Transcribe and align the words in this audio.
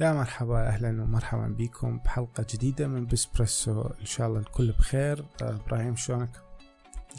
يا 0.00 0.12
مرحبا 0.12 0.66
أهلا 0.68 1.02
ومرحبا 1.02 1.46
بكم 1.46 1.98
بحلقة 1.98 2.46
جديدة 2.50 2.86
من 2.88 3.06
بسبريسو 3.06 3.82
إن 4.00 4.06
شاء 4.06 4.28
الله 4.28 4.38
الكل 4.40 4.72
بخير. 4.72 5.24
آه، 5.42 5.50
إبراهيم 5.66 5.96
شلونك؟ 5.96 6.30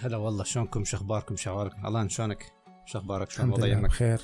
هلا 0.04 0.18
والله 0.18 0.44
شلونكم؟ 0.44 0.83
شو 0.83 0.97
أخباركم؟ 0.97 1.36
شو 1.36 1.49
احوالكم 1.52 1.86
الله 1.88 2.07
شلونك؟ 2.07 2.52
شو 2.86 2.99
أخبارك؟ 2.99 3.29
شلون 3.29 3.49
وضع 3.49 3.79
بخير. 3.79 4.21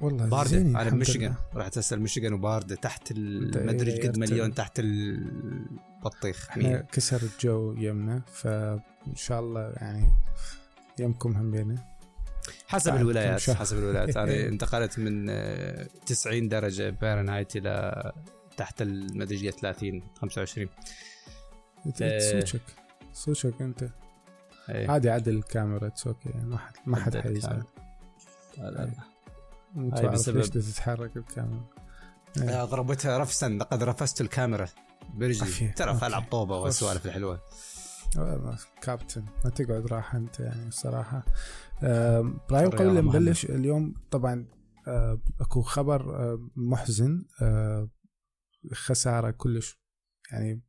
والله 0.00 0.26
باردة 0.26 0.58
أنا 0.60 0.94
لله. 0.94 1.36
رحت 1.54 1.78
اسال 1.78 2.00
ميشيغان 2.00 2.32
وباردة 2.32 2.74
تحت 2.74 3.10
ال- 3.10 3.50
ده 3.50 3.64
ما 3.64 3.70
أدري 3.70 4.00
قد. 4.08 4.18
مليون 4.18 4.54
تحت 4.54 4.80
البطيخ 4.80 6.48
مية. 6.58 6.76
كسر 6.92 7.22
الجو 7.22 7.72
يمنا 7.72 8.22
فإن 8.32 8.80
شاء 9.14 9.40
الله 9.40 9.60
يعني 9.76 10.10
يمكم 10.98 11.32
هم 11.36 11.50
بينا. 11.50 11.91
حسب 12.68 12.96
الولايات. 12.96 13.50
حسب 13.50 13.78
الولايات 13.78 14.16
أنا 14.16 14.46
انتقلت 14.48 14.98
من 14.98 15.26
آه، 15.30 15.88
90 16.06 16.48
درجة 16.48 16.90
Fahrenheit 16.90 17.56
إلى 17.56 18.12
تحت 18.56 18.82
ال- 18.82 19.18
ما 19.18 19.24
أدري 19.24 19.50
قد 19.50 19.58
30 19.58 20.02
25 20.20 20.68
آه. 22.02 22.40
صوتك 22.44 22.62
صوتك 23.12 23.62
أنت 23.62 23.88
إيه. 24.70 24.90
عادي 24.90 25.10
عدل 25.10 25.36
الكاميرا 25.36 25.86
it's 25.86 26.06
okay 26.06 26.28
ما 26.28 26.58
حد 26.58 26.72
ما 26.86 26.96
حد 26.96 27.16
حيزعل 27.16 27.62
لا، 28.58 28.70
لا، 28.70 28.90
لا. 29.76 30.08
بسبب- 30.10 30.36
ليش 30.36 30.48
تتحرك 30.48 31.16
الكاميرا. 31.16 31.64
آه، 32.42 32.64
ضربتها 32.64 33.18
رفسا 33.18 33.48
لقد 33.48 33.82
رفست 33.82 34.20
الكاميرا 34.20 34.68
برجلي. 35.14 35.68
ترى. 35.68 35.98
العب 36.02 36.24
طوبه. 36.30 36.58
والسوالف 36.58 37.06
الحلوة 37.06 37.40
كابتن 38.82 39.24
ما 39.44 39.50
تقعد 39.50 39.86
راحة 39.86 40.18
أنت 40.18 40.40
يعني 40.40 40.68
الصراحة. 40.68 41.24
آم، 41.82 42.40
إبراهيم 42.44 42.70
قبل 42.70 43.02
مهمة. 43.02 43.18
نبلش 43.18 43.44
اليوم. 43.44 43.94
طبعا 44.10 44.46
آه، 44.88 45.22
أكو 45.40 45.62
خبر 45.62 46.16
آه، 46.16 46.48
محزن 46.56 47.24
آه، 47.42 47.90
خسارة 48.72 49.30
كلش 49.30 49.82
يعني 50.32 50.62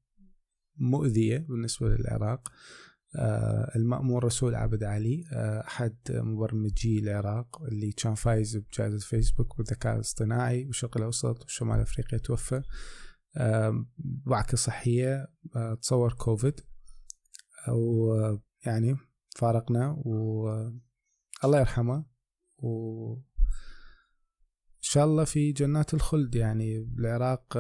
مؤذية 0.78 1.38
بالنسبة 1.38 1.90
للعراق. 1.90 2.52
المأمور 3.76 4.24
رسول 4.24 4.56
عبد 4.56 4.84
علي 4.84 5.24
أحد 5.68 5.98
مبرمجي 6.10 7.00
العراق 7.00 7.62
اللي 7.64 7.92
كان 7.92 8.16
فايز 8.16 8.58
بجائزة 8.58 9.00
فيسبوك 9.00 9.58
بالذكاء 9.58 9.96
الاصطناعي 9.96 10.64
بالشرق 10.64 10.98
الأوسط 10.98 11.44
وشمال 11.44 11.80
أفريقيا 11.80 12.18
توفى. 12.18 12.62
بعكة 14.26 14.58
صحية 14.58 15.28
تصور 15.82 16.14
كوفيد. 16.14 16.60
و 17.70 18.38
يعني 18.66 18.98
فارقنا 19.36 20.02
والله 20.06 21.60
يرحمه 21.60 22.06
و 22.58 23.14
إن 24.84 24.90
شاء 24.90 25.06
الله 25.06 25.24
في 25.24 25.52
جنات 25.52 25.94
الخلد 25.94 26.36
يعني 26.36 26.78
العراق 27.00 27.58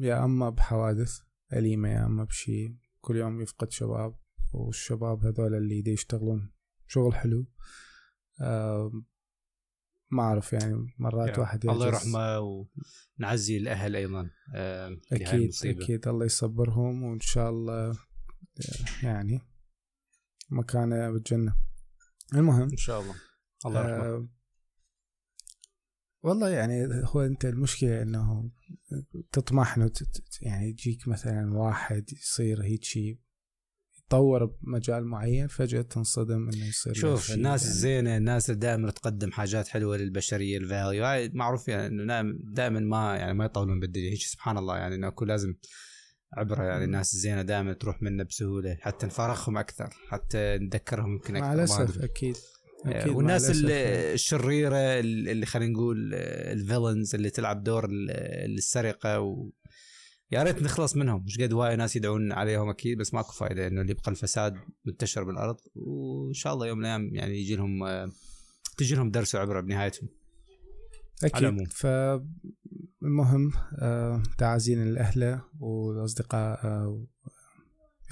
يا 0.00 0.24
أما 0.24 0.50
بحوادث 0.50 1.18
أليمة 1.52 1.88
يا 1.88 2.06
أما 2.06 2.24
بشي 2.24 2.76
كل 3.00 3.16
يوم 3.16 3.40
يفقد 3.40 3.70
شباب 3.70 4.14
والشباب 4.52 5.24
هذول 5.26 5.54
اللي 5.54 5.82
دي 5.82 5.90
يشتغلون 5.92 6.52
شغل 6.86 7.14
حلو 7.14 7.46
آه، 8.40 8.92
ما 10.10 10.22
أعرف 10.22 10.52
يعني 10.52 10.94
مرات 10.98 11.28
يعني 11.28 11.40
واحد 11.40 11.66
الله. 11.66 11.86
يرحمه 11.86 12.38
ونعزي 13.18 13.56
الأهل 13.56 13.96
أيضا 13.96 14.30
آه، 14.54 14.88
لهاي 14.88 15.26
أكيد 15.28 15.40
المصيبة. 15.40 15.84
أكيد 15.84 16.08
الله 16.08 16.24
يصبرهم 16.24 17.02
وإن 17.02 17.20
شاء 17.20 17.50
الله 17.50 17.98
يعني 19.02 19.40
مكانه 20.50 21.10
بالجنه 21.10 21.56
المهم 22.34 22.62
إن 22.62 22.76
شاء 22.76 23.00
الله. 23.00 23.14
الله 23.66 23.80
يرحمه. 23.80 24.06
آه 24.06 24.28
والله 26.22 26.48
يعني 26.48 26.88
هو 27.04 27.20
أنت 27.20 27.44
المشكلة 27.44 28.02
إنه 28.02 28.50
تطمح 29.32 29.76
إنه 29.76 29.90
يعني 30.40 30.68
يجيك 30.68 31.08
مثلا 31.08 31.58
واحد 31.58 32.12
يصير 32.12 32.62
هيك 32.62 32.84
شيء 32.84 33.18
يتطور 33.98 34.44
بمجال 34.44 35.04
معين 35.04 35.46
فجأة 35.46 35.82
تنصدم 35.82 36.48
إنه 36.48 36.66
يصير 36.66 36.94
شوف 36.94 37.32
الناس 37.32 37.62
يعني. 37.62 37.74
الزينة 37.74 38.16
الناس 38.16 38.50
اللي 38.50 38.60
دائما 38.60 38.90
تقدم 38.90 39.32
حاجات 39.32 39.68
حلوة 39.68 39.96
للبشرية 39.96 40.58
الفاليو 40.58 41.04
هاي 41.04 41.30
معروف 41.34 41.68
يعني 41.68 41.86
إنه 41.86 42.34
دائما 42.44 42.80
ما 42.80 43.16
يعني 43.16 43.34
ما 43.34 43.44
يطولون 43.44 43.80
بالدنيا 43.80 44.10
هيك 44.10 44.22
سبحان 44.22 44.58
الله 44.58 44.76
يعني 44.76 44.94
إنه 44.94 45.08
أكون 45.08 45.28
لازم 45.28 45.54
عبره 46.32 46.62
يعني. 46.64 46.84
الناس 46.84 47.14
الزينة 47.14 47.42
دائما 47.42 47.72
تروح 47.72 48.02
منا 48.02 48.24
بسهولة 48.24 48.76
حتى 48.80 49.06
نفرخهم 49.06 49.58
أكثر 49.58 49.90
حتى 50.08 50.58
نتذكرهم 50.58 51.12
يمكن 51.12 51.34
مع 51.34 51.38
أكثر 51.40 51.48
ما 51.50 51.54
الأسف 51.54 51.80
أدري. 51.80 52.04
أكيد 52.04 52.36
آه، 52.86 52.90
أكيد 52.90 53.10
مع 53.10 53.16
والناس 53.16 53.50
يعني. 53.50 53.66
الشريرة 54.14 54.76
اللي 55.00 55.46
خلينا 55.46 55.72
نقول 55.72 56.14
الفيلنز 56.14 57.14
اللي 57.14 57.30
تلعب 57.30 57.62
دور 57.62 57.84
ال- 57.84 58.10
السرقة 58.58 59.20
و 59.20 59.50
يا 60.32 60.42
ريت 60.42 60.62
نخلص 60.62 60.96
منهم 60.96 61.24
مش 61.24 61.40
قد 61.40 61.52
وايد 61.52 61.78
ناس 61.78 61.96
يدعون 61.96 62.32
عليهم 62.32 62.68
أكيد 62.68 62.98
بس 62.98 63.14
ماكو 63.14 63.32
فايدة 63.32 63.66
إنه 63.66 63.80
اللي 63.80 63.92
يبقى 63.92 64.10
الفساد 64.10 64.54
منتشر 64.84 65.24
بالأرض 65.24 65.56
وإن 65.74 66.32
شاء 66.32 66.54
الله 66.54 66.66
يوم 66.66 66.78
من 66.78 66.84
الأيام 66.84 67.14
يعني 67.14 67.40
يجي 67.40 67.56
لهم 67.56 67.84
آه، 67.84 68.10
تجي 68.78 68.94
لهم 68.94 69.10
درس 69.10 69.34
وعبره 69.34 69.60
بنهايتهم 69.60 70.08
على 71.24 71.32
العموم. 71.40 71.60
أكيد 71.60 71.72
فالمهم 71.72 73.52
آه 73.78 74.22
تعازينا 74.38 74.84
لاهله 74.84 75.44
والأصدقاء 75.60 76.66
آه 76.66 77.06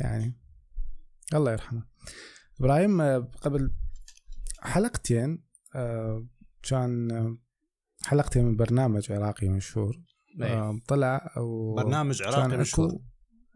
يعني 0.00 0.38
الله 1.34 1.52
يرحمه. 1.52 1.86
إبراهيم 2.60 3.00
آه، 3.00 3.30
قبل 3.42 3.74
حلقتين 4.60 5.44
آه 5.74 6.26
كان 6.62 7.08
حلقتين 8.02 8.44
من 8.44 8.56
برنامج 8.56 9.12
عراقي 9.12 9.48
مشهور. 9.48 10.02
آه 10.42 10.80
طلع 10.88 11.38
و 11.38 11.74
برنامج 11.74 12.22
عراقي 12.22 12.56
مشهور. 12.56 12.98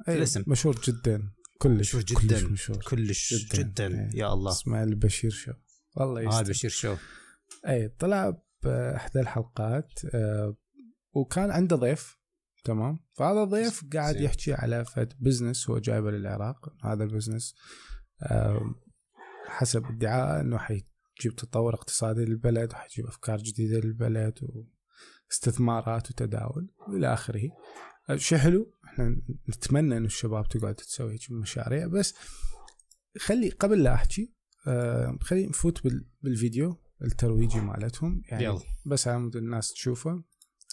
أي، 0.08 0.16
الاسم. 0.16 0.44
مشهور 0.46 0.80
جدا. 0.84 1.32
كلش 1.58 1.94
مشهور 1.94 2.02
كلش 2.02 2.24
جدا. 2.24 2.48
مشهور. 2.48 2.78
كلش 2.78 3.34
جداً. 3.34 3.62
جدا, 3.62 3.86
إيه. 3.86 4.10
يا 4.14 4.32
الله. 4.32 4.50
اسمه 4.50 4.82
البشير 4.82 5.30
شو. 5.30 5.52
والله 5.96 6.20
يستر. 6.20 6.42
بشير 6.42 6.70
شو. 6.70 6.96
اي 7.68 7.88
طلع 7.88 8.42
باحدى 8.62 9.20
الحلقات 9.20 9.90
آه 10.14 10.56
وكان 11.12 11.50
عنده 11.50 11.76
ضيف 11.76 12.18
تمام؟ 12.64 12.98
فهذا 13.16 13.42
الضيف 13.42 13.84
قاعد. 13.92 14.16
يحكي 14.16 14.52
على 14.54 14.84
فد 14.84 15.12
business 15.20 15.70
هو 15.70 15.78
جايبه 15.78 16.10
للعراق 16.10 16.74
هذا 16.84 17.04
ال 17.04 17.10
business 17.10 17.54
آه 18.22 18.74
حسب 19.46 19.84
ادعاء 19.86 20.40
إنه 20.40 20.58
حيجيب 20.58 21.36
تطور 21.36 21.74
اقتصادي 21.74 22.24
للبلد 22.24 22.72
وحيجيب 22.72 23.06
أفكار 23.06 23.38
جديدة 23.38 23.78
للبلد 23.80 24.38
واستثمارات 25.30 26.10
وتداول 26.10 26.70
والى 26.88 27.12
آخره. 27.12 27.48
شيء 28.16 28.38
حلو 28.38 28.72
إحنا 28.84 29.16
نتمنى 29.48 29.96
إنه 29.96 30.06
الشباب 30.06 30.48
تقعد 30.48 30.74
تسوي 30.74 31.12
هيك 31.12 31.20
مشاريع 31.30 31.86
بس 31.86 32.14
خلي 33.18 33.50
قبل 33.50 33.82
لا 33.82 33.94
أحكي 33.94 34.32
آه 34.66 35.18
خلي 35.20 35.46
نفوت 35.46 35.84
بال- 35.84 36.08
بالفيديو. 36.22 36.76
الترويجي 37.02 37.60
مالتهم. 37.60 38.22
يعني 38.28 38.44
يلا. 38.44 38.60
بس 38.86 39.08
على 39.08 39.18
مود 39.18 39.36
الناس 39.36 39.72
تشوفه. 39.72 40.24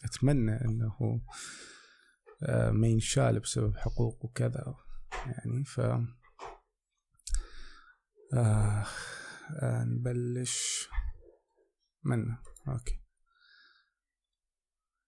أتمنى 0.03 0.51
إنه 0.51 1.21
آه 2.43 2.71
ما 2.71 2.87
ينشال 2.87 3.39
بسبب 3.39 3.77
حقوق 3.77 4.25
وكذا. 4.25 4.75
يعني 5.25 5.63
ف 5.65 5.79
آه 5.79 6.05
آه 8.33 9.83
نبلش. 9.83 10.89
منه. 12.03 12.39
okay. 12.67 13.01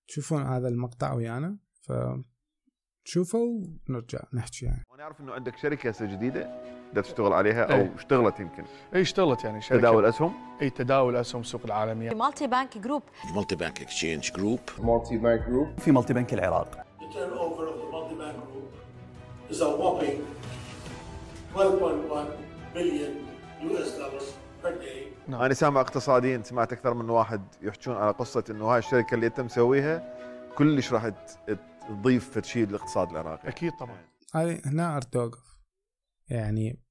تشوفون 0.08 0.44
هذا 0.44 0.68
المقطع 0.68 1.14
ويانا. 1.14 1.60
ف 1.82 1.92
تشوفوا 3.12 3.62
ونرجع 3.90 4.20
نحكي 4.34 4.66
يعني. 4.66 4.86
وأنا 4.92 5.04
أعرف 5.04 5.22
إنه 5.22 5.34
عندك 5.34 5.58
شركة 5.58 5.90
هسه 5.90 6.06
جديدة 6.06 6.50
بدها 6.92 7.04
تشتغل 7.04 7.34
عليها. 7.34 7.64
أو 7.64 7.88
اشتغلت 7.96 8.40
يمكن. 8.40 8.64
اي 8.96 9.02
اشتغلت 9.02 9.44
يعني 9.44 9.62
شركة. 9.62 9.80
تداول 9.80 10.06
أسهم؟ 10.06 10.34
اي 10.62 10.70
تداول 10.70 11.16
أسهم 11.16 11.42
السوق 11.42 11.62
العالميه 11.66 12.14
MultiBank 12.14 12.78
Group. 12.78 13.04
MultiBank 13.36 13.82
Exchange 13.82 14.32
Group. 14.32 14.60
في 15.80 15.92
Multi 15.92 16.36
العراق. 16.36 16.72
The 17.00 17.14
turnover 17.14 17.66
of 17.72 17.78
the 17.82 17.92
multi-bank 17.96 18.38
group 18.52 18.72
is 19.52 19.62
a 19.62 19.70
whopping 19.82 20.20
12.1 21.56 22.28
billion 22.76 23.12
US 23.72 23.90
dollars 24.00 24.28
per 24.64 24.72
day. 24.72 25.08
نعم. 25.28 25.42
أنا 25.42 25.54
سامع 25.54 25.82
اقتصاديين 25.82 26.44
سمعت 26.44 26.74
أكثر 26.74 26.94
من 26.94 27.10
واحد 27.10 27.42
يحجون 27.62 27.96
على 27.96 28.12
قصة 28.12 28.44
إنه 28.50 28.66
هاي 28.66 28.80
الشركة 28.80 29.16
اللي 29.16 29.28
أنت 29.28 29.40
مسويها 29.42 30.14
كلش 30.58 30.94
راح 30.94 31.08
ت- 31.10 31.60
تضيف 31.88 32.46
شيء 32.46 32.68
للاقتصاد 32.68 33.10
العراقي. 33.10 33.50
أكيد 33.50 33.72
طبعا. 33.80 33.98
هاي 34.34 34.62
هنا 34.66 34.98
اريد 34.98 35.16
اوقف 35.18 35.58
يعني 36.30 36.84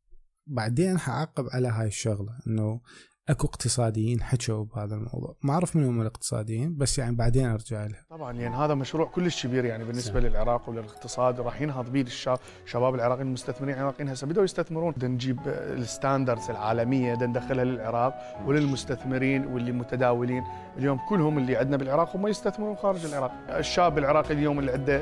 بعدين 0.46 0.98
حعقب 0.98 1.44
على 1.52 1.68
هاي 1.68 1.86
الشغلة 1.86 2.38
إنه 2.46 2.80
أكو 3.28 3.46
اقتصاديين 3.46 4.22
حكوا 4.22 4.64
بهذا 4.64 4.94
الموضوع. 4.94 5.36
ما 5.42 5.52
اعرف 5.52 5.76
من 5.76 5.84
هم 5.84 6.00
الاقتصاديين 6.00 6.76
بس 6.76 6.98
يعني 6.98 7.16
بعدين 7.16 7.46
أرجع 7.46 7.86
لها. 7.86 8.06
طبعا 8.10 8.32
يعني 8.32 8.56
هذا 8.56 8.74
مشروع 8.74 9.06
كلش 9.06 9.46
كبير 9.46 9.64
يعني 9.64 9.84
بالنسبة 9.84 10.20
للعراق 10.20 10.68
وللاقتصاد. 10.68 11.40
وراح 11.40 11.60
ينهض 11.60 11.92
به 11.92 12.00
الشباب 12.00 12.38
الشباب 12.64 12.94
العراقيين 12.94 13.26
المستثمرين 13.26 13.74
العراقيين 13.74 14.08
هسه 14.08 14.26
بدأوا 14.26 14.44
يستثمرون. 14.44 14.92
بدنا 14.92 15.08
نجيب 15.08 15.38
ال 15.48 15.58
standards 15.58 16.50
العالمية 16.50 17.14
بدنا 17.14 17.26
ندخلها 17.26 17.64
للعراق 17.64 18.42
وللمستثمرين 18.46 19.46
واللي 19.46 19.72
متداولين 19.72 20.44
اليوم 20.78 20.98
كلهم 21.08 21.38
اللي 21.38 21.56
عندنا 21.56 21.76
بالعراق 21.76 22.16
هم 22.16 22.26
يستثمرون 22.26 22.76
خارج 22.76 23.04
العراق. 23.04 23.32
الشاب 23.50 23.98
العراقي 23.98 24.34
اليوم 24.34 24.58
اللي 24.58 24.72
عنده 24.72 24.98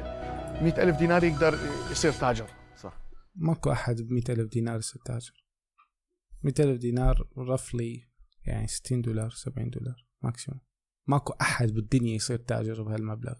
مئة 0.62 0.82
ألف 0.82 0.98
دينار 0.98 1.24
يقدر 1.24 1.58
يصير 1.90 2.12
تاجر. 2.12 2.46
ماكو 3.36 3.72
أحد 3.72 4.00
ب 4.00 4.12
ألف 4.12 4.52
دينار 4.52 4.78
يصير 4.78 5.02
تاجر. 5.04 5.44
100 6.42 6.54
ألف 6.60 6.80
دينار 6.80 7.28
roughly 7.38 8.13
يعني 8.46 8.66
60 8.66 9.02
دولار 9.02 9.30
70 9.30 9.70
دولار 9.70 10.06
maximum 10.22 10.60
ماكو 11.06 11.32
أحد 11.40 11.70
بالدنيا 11.72 12.14
يصير 12.14 12.36
تاجر 12.36 12.82
بهالمبلغ. 12.82 13.34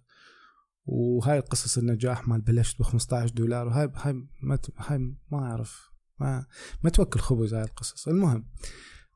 وهاي 0.86 1.40
قصص 1.40 1.78
النجاح 1.78 2.28
مال 2.28 2.40
بلشت 2.40 2.78
ب 2.78 2.82
15 2.82 3.34
دولار 3.34 3.66
وهاي 3.66 3.90
هاي 3.94 4.12
ما 4.42 4.58
هاي 4.78 4.98
ما 5.30 5.38
أعرف. 5.38 5.90
ما 6.20 6.46
ما 6.82 6.90
توكل 6.90 7.20
خبز 7.20 7.54
هاي 7.54 7.62
القصص. 7.62 8.08
المهم 8.08 8.48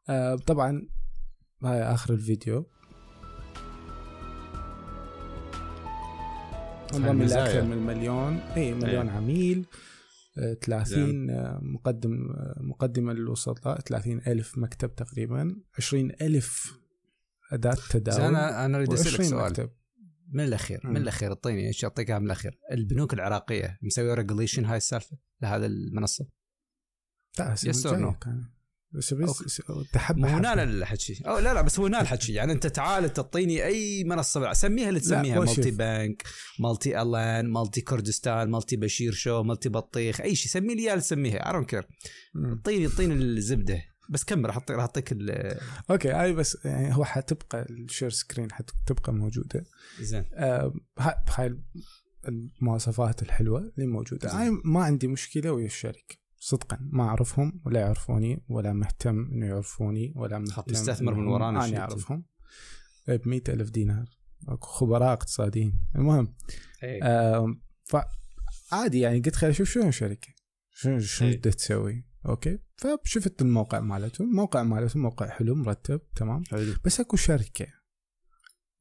آه 0.08 0.35
طبعا 0.35 0.88
هاي 1.64 1.82
آخر 1.82 2.14
الفيديو. 2.14 2.70
انضم 6.94 7.05
إلى 7.05 7.11
المزايا. 7.11 7.44
أكثر 7.44 7.62
من 7.62 7.87
مليون. 7.87 8.37
اي 8.37 8.75
مليون 8.75 9.08
إيه. 9.08 9.17
عميل. 9.17 9.67
30 10.62 11.31
آه، 11.31 11.61
مقدم 11.62 12.31
آه، 12.31 12.58
مقدمة 12.61 13.12
للوسطاء 13.12 13.81
30 13.81 14.20
ألف 14.26 14.58
مكتب 14.58 14.94
تقريبا 14.94 15.56
20 15.79 16.11
ألف 16.20 16.79
أداة 17.52 17.76
تداول. 17.90 18.20
أنا 18.20 18.64
أنا 18.64 18.79
أريد 18.79 18.93
أسألك 18.93 19.20
و20 19.20 19.25
سؤال. 19.25 19.50
مكتب. 19.50 19.70
من 20.32 20.44
الأخير 20.44 20.81
مم. 20.85 20.90
من 20.90 20.96
الأخير 20.96 21.29
اعطيني 21.29 21.67
إيش 21.67 21.85
اعطيك 21.85 22.11
إياها 22.11 22.19
من 22.19 22.26
الأخير؟ 22.26 22.61
البنوك 22.73 23.14
العراقية 23.14 23.79
مسوية 23.82 24.14
regulation 24.15 24.65
هاي 24.64 24.76
السالفة 24.76 25.19
لهذا 25.43 25.67
لا 27.38 27.55
هسه 27.55 27.73
Yes 27.73 28.58
تحب 29.93 30.25
هنا 30.25 30.62
الحكي 30.62 31.23
لا 31.25 31.40
لا 31.55 31.62
بس 31.62 31.79
هو 31.79 31.87
هنا 31.87 32.00
الحكي 32.00 32.32
يعني 32.32 32.52
أنت 32.52 32.67
تعال 32.67 33.12
تعطيني 33.12 33.64
أي 33.64 34.05
منصة. 34.05 34.52
سميها 34.52 34.88
اللي 34.88 35.00
تسميها 35.00 35.38
Multi. 35.41 35.71
Bank 35.71 36.23
Multi 36.61 37.03
ألان 37.02 37.46
Multi 37.50 37.81
كردستان 37.81 38.50
Multi 38.50 38.77
بشير 38.76 39.12
شو 39.12 39.43
Multi 39.43 39.69
بطيخ 39.69 40.20
أي 40.20 40.35
شيء. 40.35 40.52
سمي 40.52 40.75
لي 40.75 40.82
اياه 40.82 40.90
اللي 40.93 41.02
تسميها. 41.02 41.50
I 41.50 41.53
don't 41.53 41.65
care 41.65 41.87
اعطيني 42.37 42.87
اعطيني 42.87 43.14
الزبدة. 43.14 43.82
بس 44.11 44.25
كمل 44.25 44.46
راح 44.46 44.58
أعطي- 44.58 44.70
راح 44.70 44.81
أعطيك 44.81 45.12
ال- 45.12 45.58
okay 45.91 46.09
هاي 46.11 46.32
بس 46.32 46.58
يعني 46.64 46.96
هو 46.96 47.05
حتبقى 47.05 47.67
ال 47.71 47.77
share 47.77 48.11
screen 48.11 48.53
حتبقى 48.52 49.12
موجودة. 49.12 49.64
زين. 50.00 50.25
آه، 50.35 50.75
هاي 51.29 51.58
المواصفات 52.29 53.23
الحلوة 53.23 53.73
اللي 53.79 53.87
موجودة. 53.87 54.31
هاي 54.40 54.50
ما 54.64 54.82
عندي 54.85 55.06
مشكلة 55.06 55.52
ويا 55.52 55.67
الشركة. 55.67 56.17
صدقا 56.38 56.79
ما 56.81 57.05
أعرفهم 57.05 57.61
ولا 57.64 57.81
يعرفوني 57.81 58.44
ولا 58.49 58.73
مهتم 58.73 59.31
إنه 59.32 59.46
يعرفوني 59.46 60.12
ولا 60.17 60.38
مهتم 60.38 60.62
تستثمر 60.62 61.14
من 61.14 61.26
ورانا 61.26 61.64
أنا. 61.64 61.79
أعرفهم. 61.79 62.25
ب 63.08 63.32
ألف 63.49 63.70
دينار. 63.70 64.19
خبراء 64.61 65.12
اقتصاديين. 65.12 65.81
المهم 65.96 66.35
إيه. 66.82 67.05
آم، 67.05 67.62
فعادي 67.85 69.00
يعني 69.00 69.20
قلت 69.20 69.37
خليني 69.37 69.55
أشوف 69.55 69.69
شنو 69.70 69.88
الشركة 69.88 70.29
شنو 70.70 70.99
شنو 70.99 71.29
إيه. 71.29 71.37
بدها 71.37 71.52
تسوي. 71.52 72.05
okay؟ 72.27 72.59
فشفت 72.76 73.43
الموقع 73.43 73.81
مالتهم. 73.81 74.31
الموقع 74.31 74.62
مالتهم 74.62 75.02
موقع 75.02 75.29
حلو 75.29 75.55
مرتب 75.55 76.00
تمام. 76.17 76.44
حلو. 76.44 76.75
بس 76.85 77.00
أكو 77.00 77.17
شركة 77.17 77.67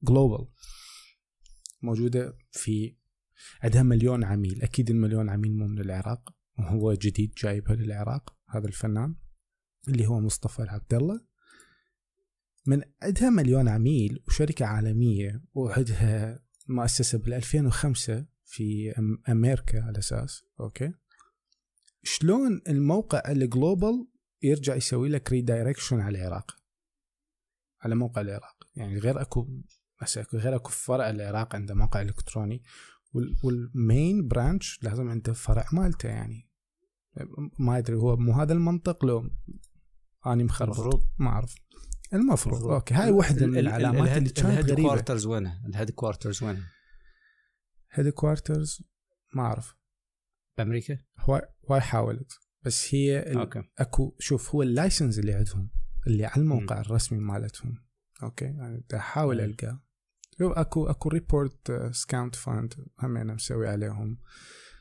global 0.03 0.47
موجودة 1.81 2.37
في 2.51 2.95
عندها 3.63 3.83
مليون 3.83 4.23
عميل. 4.23 4.61
أكيد 4.61 4.89
المليون 4.89 5.29
عميل 5.29 5.57
مو 5.57 5.67
من 5.67 5.79
العراق. 5.79 6.36
وهو 6.59 6.93
جديد 6.93 7.33
جايبها 7.37 7.75
للعراق 7.75 8.35
هذا 8.49 8.67
الفنان 8.67 9.15
اللي 9.87 10.07
هو 10.07 10.19
مصطفى 10.19 10.59
العبد 10.63 10.93
الله. 10.93 11.21
من 12.65 12.81
عندها 13.03 13.29
مليون 13.29 13.67
عميل 13.67 14.23
وشركة 14.27 14.65
عالمية 14.65 15.43
وعندها 15.53 16.39
مؤسسة 16.67 17.17
بال 17.17 17.33
2005 17.33 18.25
في 18.45 18.91
أم- 18.91 19.29
أمريكا 19.29 19.81
على 19.83 19.99
أساس 19.99 20.43
okay؟ 20.59 20.93
شلون 22.03 22.61
الموقع 22.67 23.31
ال 23.31 23.42
global 23.42 24.07
يرجع 24.41 24.75
يسوي 24.75 25.09
لك 25.09 25.31
redirection 25.31 25.99
على 25.99 26.17
العراق؟ 26.19 26.55
على 27.81 27.95
موقع 27.95 28.21
العراق. 28.21 28.63
يعني 28.75 28.99
غير 28.99 29.21
أكو 29.21 29.61
غير 30.33 30.55
أكو 30.55 30.69
فرع 30.69 31.09
العراق 31.09 31.55
عنده 31.55 31.75
موقع 31.75 32.01
إلكتروني 32.01 32.63
وال- 33.13 33.35
وال 33.43 33.71
main 33.71 34.27
branch 34.27 34.79
لازم 34.83 35.09
عنده 35.09 35.33
فرع 35.33 35.65
مالته 35.73 36.09
يعني. 36.09 36.46
ما 37.59 37.77
أدري 37.77 37.95
هو 37.95 38.15
مو 38.17 38.31
هذا 38.33 38.53
المنطق 38.53 39.05
لو 39.05 39.29
اني 40.27 40.43
مخربط 40.43 40.79
المفروض. 40.79 41.03
ما 41.17 41.29
أعرف. 41.29 41.55
المفروض. 42.13 42.63
okay 42.63 42.93
هاي 42.93 43.11
واحدة 43.11 43.47
من 43.47 43.57
العلامات 43.57 44.17
اللي 44.17 44.29
كانت 44.29 44.39
ال 44.39 44.45
head 44.45 44.71
غريبة. 44.71 44.87
quarters 44.87 45.25
وينها؟ 45.25 45.63
ال 45.67 45.91
headquarters 45.91 46.43
وينها؟ 46.43 46.71
headquarters 47.91 48.81
ما 49.33 49.43
أعرف. 49.43 49.75
بأمريكا؟ 50.57 50.97
هواي 51.19 51.41
هواي 51.71 51.81
حاولت 51.81 52.31
بس 52.65 52.95
هي 52.95 53.31
ال- 53.31 53.37
okay. 53.37 53.63
أكو 53.79 54.15
شوف 54.19 54.55
هو 54.55 54.61
ال 54.61 54.68
license 54.68 55.19
اللي 55.19 55.33
عندهم 55.33 55.69
اللي 56.07 56.25
على 56.25 56.41
الموقع 56.41 56.81
الرسمي 56.81 57.19
مالتهم. 57.19 57.83
okay؟ 58.23 58.45
يعني 58.45 58.85
احاول. 58.93 59.41
ألقاه. 59.41 59.83
شوف 60.39 60.51
اكو 60.51 60.87
أكو 60.87 61.09
reports 61.09 61.89
account 61.91 62.35
fund 62.35 62.73
هم 62.99 63.17
أنا 63.17 63.33
مسوي 63.33 63.67
عليهم. 63.67 64.17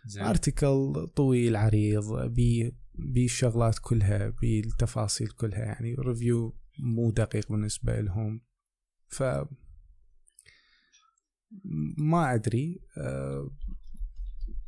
زين. 0.07 0.23
article 0.23 1.07
طويل 1.17 1.57
عريض 1.57 2.33
بالشغلات 2.95 3.79
كلها 3.79 4.29
بالتفاصيل 4.29 5.29
كلها 5.29 5.59
يعني 5.59 5.95
review 5.95 6.57
مو 6.79 7.11
دقيق 7.11 7.53
بالنسبة 7.53 8.01
لهم. 8.01 8.41
ف 9.09 9.23
ما 11.99 12.35
أدري 12.35 12.81
أه 12.99 13.51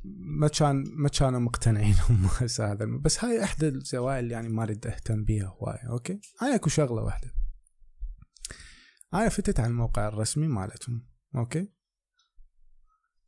ما 0.05 0.49
كان 0.49 0.85
ما 0.89 1.09
كانوا 1.09 1.41
مقتنعين 1.41 1.95
هم 2.09 2.29
هذا 2.61 2.85
بس 2.85 3.25
هاي 3.25 3.45
احدى 3.45 3.69
الزوايا 3.69 4.21
اللي 4.21 4.35
يعني 4.35 4.49
ما 4.49 4.63
أريد 4.63 4.87
أهتم 4.87 5.25
بيها 5.25 5.47
هواي 5.47 5.89
okay؟ 5.89 6.21
هاي 6.41 6.55
أكو 6.55 6.69
شغلة 6.69 7.03
واحدة. 7.03 7.35
أنا 9.15 9.29
فتت 9.29 9.61
على 9.61 9.69
الموقع 9.69 10.09
الرسمي 10.09 10.47
مالتهم 10.49 11.07
okay؟ 11.37 11.69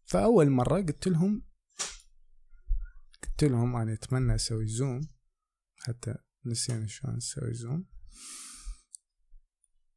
فأول 0.05 0.51
مرة 0.51 0.81
قلت 0.81 1.09
لهم 1.09 1.43
قلت 3.41 3.51
لهم 3.51 3.77
أنا 3.77 3.93
أتمنى 3.93 4.35
أسوي 4.35 4.67
زوم 4.67 5.01
حتى 5.77 6.15
نسينا 6.47 6.87
شلون 6.87 7.17
نسوي 7.17 7.55
زوم 7.55 7.87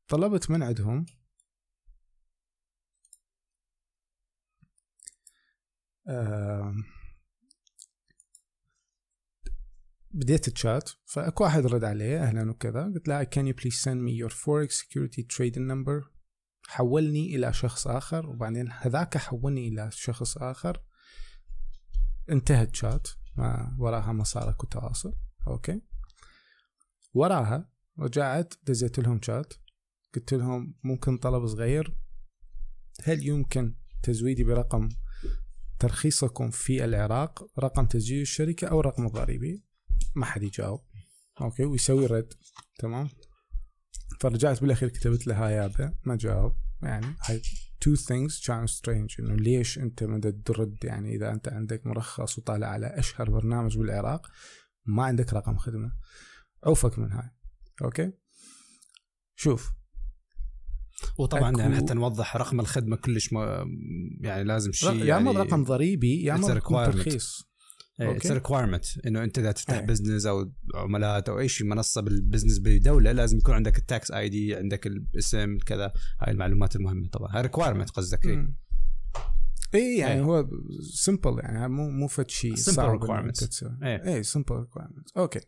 طلبت 0.07 0.51
من 0.51 0.63
عندهم 0.63 1.05
بديت 10.11 10.49
تشات 10.49 10.89
فأكو 11.05 11.43
واحد 11.43 11.65
رد 11.65 11.83
علي 11.83 12.19
أهلا 12.19 12.51
وكذا. 12.51 12.83
قلت 12.83 13.07
له 13.07 13.23
can 13.23 13.47
you 13.47 13.53
please 13.53 13.79
send 13.79 14.03
me 14.03 14.11
your 14.11 14.29
forex 14.29 14.71
security 14.71 15.23
trading 15.23 15.67
number 15.67 16.13
حولني 16.67 17.35
إلى 17.35 17.53
شخص 17.53 17.87
آخر. 17.87 18.29
وبعدين 18.29 18.71
هذاك 18.71 19.17
حولني 19.17 19.67
إلى 19.67 19.91
شخص 19.91 20.37
آخر. 20.37 20.83
انتهى 22.29 22.63
الشات 22.63 23.07
ما 23.37 23.75
وراها 23.79 24.11
ما 24.11 24.23
صار 24.23 24.49
اكو 24.49 24.67
تواصل. 24.67 25.15
okay. 25.47 25.81
وراها 27.13 27.69
رجعت 27.99 28.53
دزيت 28.63 28.99
لهم 28.99 29.21
شات 29.21 29.53
قلت 30.15 30.33
لهم 30.33 30.75
ممكن 30.83 31.17
طلب 31.17 31.47
صغير. 31.47 31.97
هل 33.03 33.27
يمكن 33.27 33.75
تزويدي 34.03 34.43
برقم 34.43 34.89
ترخيصكم 35.79 36.49
في 36.49 36.85
العراق؟ 36.85 37.59
رقم 37.59 37.85
تسجيل 37.85 38.21
الشركة 38.21 38.67
أو 38.67 38.81
رقم 38.81 39.05
الضريبي 39.05 39.63
ما 40.15 40.25
حد 40.25 40.43
يجاوب. 40.43 40.81
okay. 41.41 41.65
ويسوي 41.65 42.05
رد. 42.05 42.33
تمام. 42.79 43.09
فرجعت 44.19 44.61
بالأخير 44.61 44.89
كتبت 44.89 45.27
له 45.27 45.47
هاي 45.47 45.93
ما 46.05 46.15
جاوب. 46.15 46.53
يعني 46.81 47.15
هاي 47.21 47.41
two 47.83 47.95
things 47.95 48.45
كانوا 48.47 48.65
strange 48.65 49.15
إنه 49.19 49.35
ليش 49.35 49.79
أنت 49.79 50.03
ما 50.03 50.19
ترد؟ 50.45 50.77
يعني 50.83 51.15
إذا 51.15 51.31
أنت 51.31 51.47
عندك 51.47 51.87
مرخص 51.87 52.37
وطالع 52.39 52.67
على 52.67 52.87
أشهر 52.87 53.29
برنامج 53.29 53.77
بالعراق 53.77 54.27
ما 54.85 55.03
عندك 55.03 55.33
رقم 55.33 55.57
خدمة. 55.57 55.91
عوفك 56.63 56.99
من 56.99 57.11
هاي. 57.11 57.29
okay؟ 57.83 58.11
شوف. 59.35 59.71
وطبعا 61.19 61.55
أكو- 61.55 61.59
يعني 61.59 61.75
حتى 61.75 61.93
نوضح 61.93 62.37
رقم 62.37 62.59
الخدمة 62.59 62.95
كلش 62.95 63.33
ما 63.33 63.65
يعني 64.21 64.43
لازم 64.43 64.71
شيء 64.71 64.89
يا 64.95 65.05
يعني 65.05 65.29
اما 65.29 65.43
رقم 65.43 65.63
ضريبي 65.63 66.23
يا 66.23 66.35
اما 66.35 66.47
رقم. 66.47 66.85
ترخيص. 66.91 67.52
It's. 67.99 68.31
requirement 68.31 69.05
إنه 69.05 69.23
أنت 69.23 69.39
إذا 69.39 69.51
تفتح 69.51 69.73
إيه. 69.73 69.85
business 69.85 70.25
أو 70.25 70.51
عملات 70.75 71.29
أو 71.29 71.39
أي 71.39 71.47
شيء 71.47 71.67
منصة 71.67 72.01
بال 72.01 72.13
business 72.13 72.59
بدوله 72.59 73.11
لازم 73.11 73.37
يكون 73.37 73.53
عندك 73.55 73.77
ال 73.77 74.11
tax 74.11 74.29
ID 74.29 74.55
عندك 74.55 74.87
الاسم 74.87 75.57
كذا 75.57 75.93
هاي 76.21 76.31
المعلومات 76.31 76.75
المهمة 76.75 77.07
طبعا 77.09 77.35
هاي 77.35 77.41
requirement 77.41 77.89
قصدك 77.89 78.25
إيه. 78.25 78.35
مم. 78.35 78.55
اي 79.75 79.97
يعني 79.97 80.13
إيه. 80.13 80.21
هو 80.21 80.49
simple 80.93 81.39
يعني 81.39 81.67
مو 81.69 81.89
مو 81.89 82.07
فد 82.07 82.29
شيء 82.29 82.55
تسوي. 83.45 83.77
إيه. 83.83 84.15
اي 84.15 84.23
simple 84.23 84.55
requirement 84.55 85.09
okay 85.17 85.39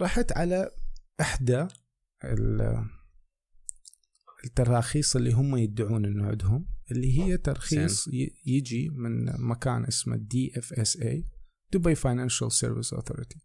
رحت 0.00 0.32
على 0.32 0.70
إحدى 1.20 1.66
ال- 2.24 2.84
التراخيص 4.44 5.16
اللي 5.16 5.32
هم 5.32 5.56
يدعون 5.56 6.04
إنه 6.04 6.26
عندهم 6.26 6.66
اللي 6.90 7.18
هي 7.18 7.36
ترخيص 7.36 8.08
يجي 8.46 8.88
من 8.88 9.40
مكان 9.40 9.84
اسمه 9.84 10.16
DFSA 10.16 10.96
Dubai 10.96 11.94
Financial 11.94 12.52
Service 12.52 12.92
Authority 12.92 13.38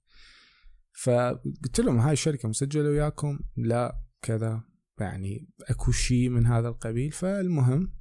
فقلت 1.03 1.79
لهم 1.79 1.99
هاي 1.99 2.13
الشركة 2.13 2.49
مسجلة 2.49 2.89
وياكم 2.89 3.39
لا 3.57 4.01
كذا 4.21 4.63
يعني 4.99 5.49
أكو 5.61 5.91
شيء 5.91 6.29
من 6.29 6.45
هذا 6.45 6.67
القبيل. 6.67 7.11
فالمهم 7.11 7.93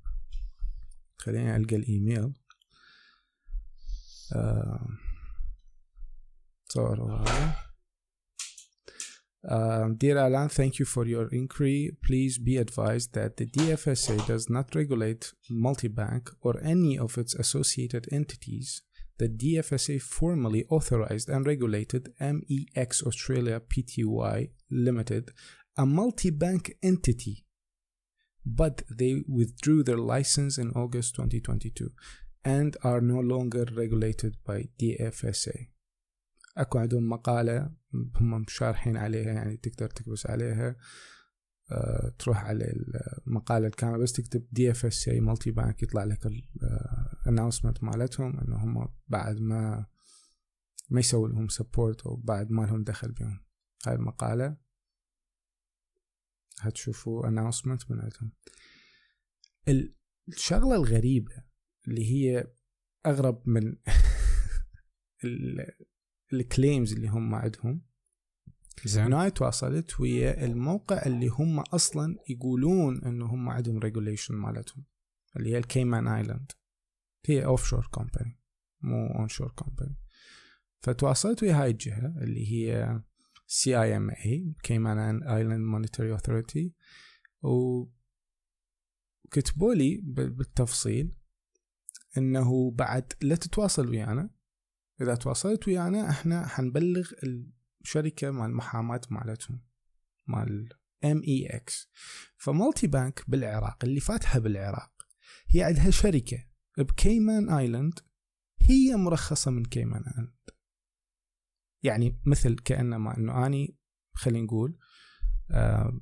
خليني 1.17 1.57
ألقى 1.57 1.77
الإيميل. 1.77 2.33
آه، 4.35 4.89
صوروا 6.69 7.19
هذا 7.19 7.70
Um, 9.48 9.96
dear 9.96 10.18
Alan, 10.18 10.50
thank 10.50 10.80
you 10.80 10.86
for 10.86 11.06
your 11.06 11.28
inquiry. 11.28 11.92
Please 12.04 12.40
be 12.40 12.58
advised 12.58 13.14
that 13.14 13.38
the 13.38 13.46
DFSA 13.46 14.26
does 14.26 14.50
not 14.50 14.74
regulate 14.74 15.34
multibank 15.52 16.32
or 16.42 16.60
any 16.64 16.98
of 16.98 17.18
its 17.18 17.36
associated 17.36 18.08
entities. 18.12 18.82
The 19.18 19.30
DFSA 19.30 20.02
formally 20.02 20.66
authorized 20.70 21.30
and 21.30 21.46
regulated 21.46 22.12
MEX 22.20 23.04
Australia 23.04 23.62
Pty 23.62 24.50
Limited, 24.72 25.32
a 25.78 25.86
multi-bank 25.86 26.74
entity, 26.82 27.46
but 28.46 28.82
they 28.90 29.24
withdrew 29.28 29.84
their 29.84 29.98
license 29.98 30.58
in 30.58 30.72
August 30.72 31.16
2022 31.16 31.92
and 32.44 32.78
are 32.84 33.02
no 33.02 33.20
longer 33.20 33.66
regulated 33.76 34.38
by 34.46 34.70
DFSA. 34.80 35.68
اكو 36.58 36.78
عندهم 36.78 37.10
مقالة 37.10 37.72
هم 37.95 38.45
شارحين 38.49 38.97
عليها 38.97 39.33
يعني 39.33 39.57
تقدر 39.57 39.91
تكبس 39.91 40.27
عليها. 40.27 40.77
أه 41.73 42.15
تروح 42.19 42.45
على 42.45 42.75
المقالة 43.27 43.67
الكاملة 43.67 43.99
بس 43.99 44.13
تكتب 44.13 44.47
دي 44.53 44.71
اف 44.71 44.87
اس 44.87 45.09
اي 45.09 45.21
مالتي 45.21 45.51
بانك 45.51 45.83
يطلع 45.83 46.05
لك 46.05 46.27
ال 47.27 47.31
announcement 47.31 47.85
مالتهم 47.85 48.41
إنه 48.41 48.57
هم 48.57 48.89
بعد 49.09 49.41
ما 49.41 49.87
ما 50.91 51.01
يسوي 51.01 51.29
لهم 51.29 51.49
support 51.49 52.07
أو 52.07 52.17
بعد 52.17 52.51
ما 52.51 52.63
لهم 52.63 52.85
دخل 52.85 53.13
بهم. 53.13 53.45
هاي 53.87 53.95
المقالة. 53.95 54.57
هتشوفوا 56.61 57.29
announcement 57.29 57.91
من 57.91 58.01
عندهم. 58.01 58.33
الشغلة 60.29 60.77
الغريبة 60.77 61.45
اللي 61.89 62.13
هي 62.13 62.47
أغرب 63.07 63.49
من 63.49 63.77
ال 66.33 66.41
claims 66.41 66.93
اللي 66.93 67.09
هم 67.09 67.35
عندهم. 67.35 67.83
زين. 68.85 69.13
هاي 69.13 69.31
تواصلت 69.31 70.01
ويا 70.01 70.45
الموقع 70.45 71.07
اللي 71.07 71.29
هم 71.29 71.61
أصلا 71.61 72.17
يقولون 72.29 73.05
إنه 73.05 73.27
هم 73.27 73.49
عندهم 73.49 73.79
regulation 73.79 74.35
مالتهم 74.35 74.85
اللي 75.37 75.51
هي 75.51 75.59
ال 75.59 75.66
Cayman 75.66 76.09
Island 76.09 76.53
هي 77.27 77.45
offshore 77.45 77.89
company 77.91 78.41
مو 78.81 79.07
onshore 79.07 79.51
company 79.51 79.97
فتواصلت 80.81 81.43
ويا 81.43 81.63
هاي 81.63 81.71
الجهة 81.71 82.15
اللي 82.23 82.53
هي 82.53 83.01
CIMA 83.47 84.11
Cayman 84.11 85.23
Island 85.23 85.65
Monetary 85.65 86.13
Authority 86.13 86.75
وكتبوا 87.43 87.95
لي 89.75 90.01
بالتفصيل 90.05 91.17
إنه 92.19 92.71
بعد 92.71 93.13
لا 93.23 93.37
تتواصل 93.37 93.89
ويانا 93.89 94.31
إذا 95.01 95.15
تواصلت 95.15 95.69
ويانا 95.69 96.11
إحنا 96.11 96.47
حنبلغ 96.47 97.11
الشركة 97.83 98.31
مال 98.31 98.51
المحاماة 98.51 99.01
مالتهم 99.11 99.61
مال 100.27 100.69
MEX 101.05 101.23
ف 101.29 101.89
MultiBank 102.37 103.25
بالعراق 103.29 103.85
اللي 103.85 104.01
فاتحة 104.01 104.39
بالعراق 104.39 104.93
هي 105.49 105.63
عندها 105.63 105.91
شركة 105.91 106.45
ب 106.79 106.89
Cayman 106.89 107.51
Island 107.51 107.99
هي 108.61 108.97
مرخصة 108.97 109.51
من 109.51 109.65
Cayman 109.65 110.03
Island. 110.07 110.35
يعني 111.83 112.21
مثل 112.27 112.55
كانما 112.55 113.17
إنه 113.17 113.47
أني 113.47 113.79
خلينا 114.15 114.45
نقول 114.45 114.79
آه، 115.51 116.01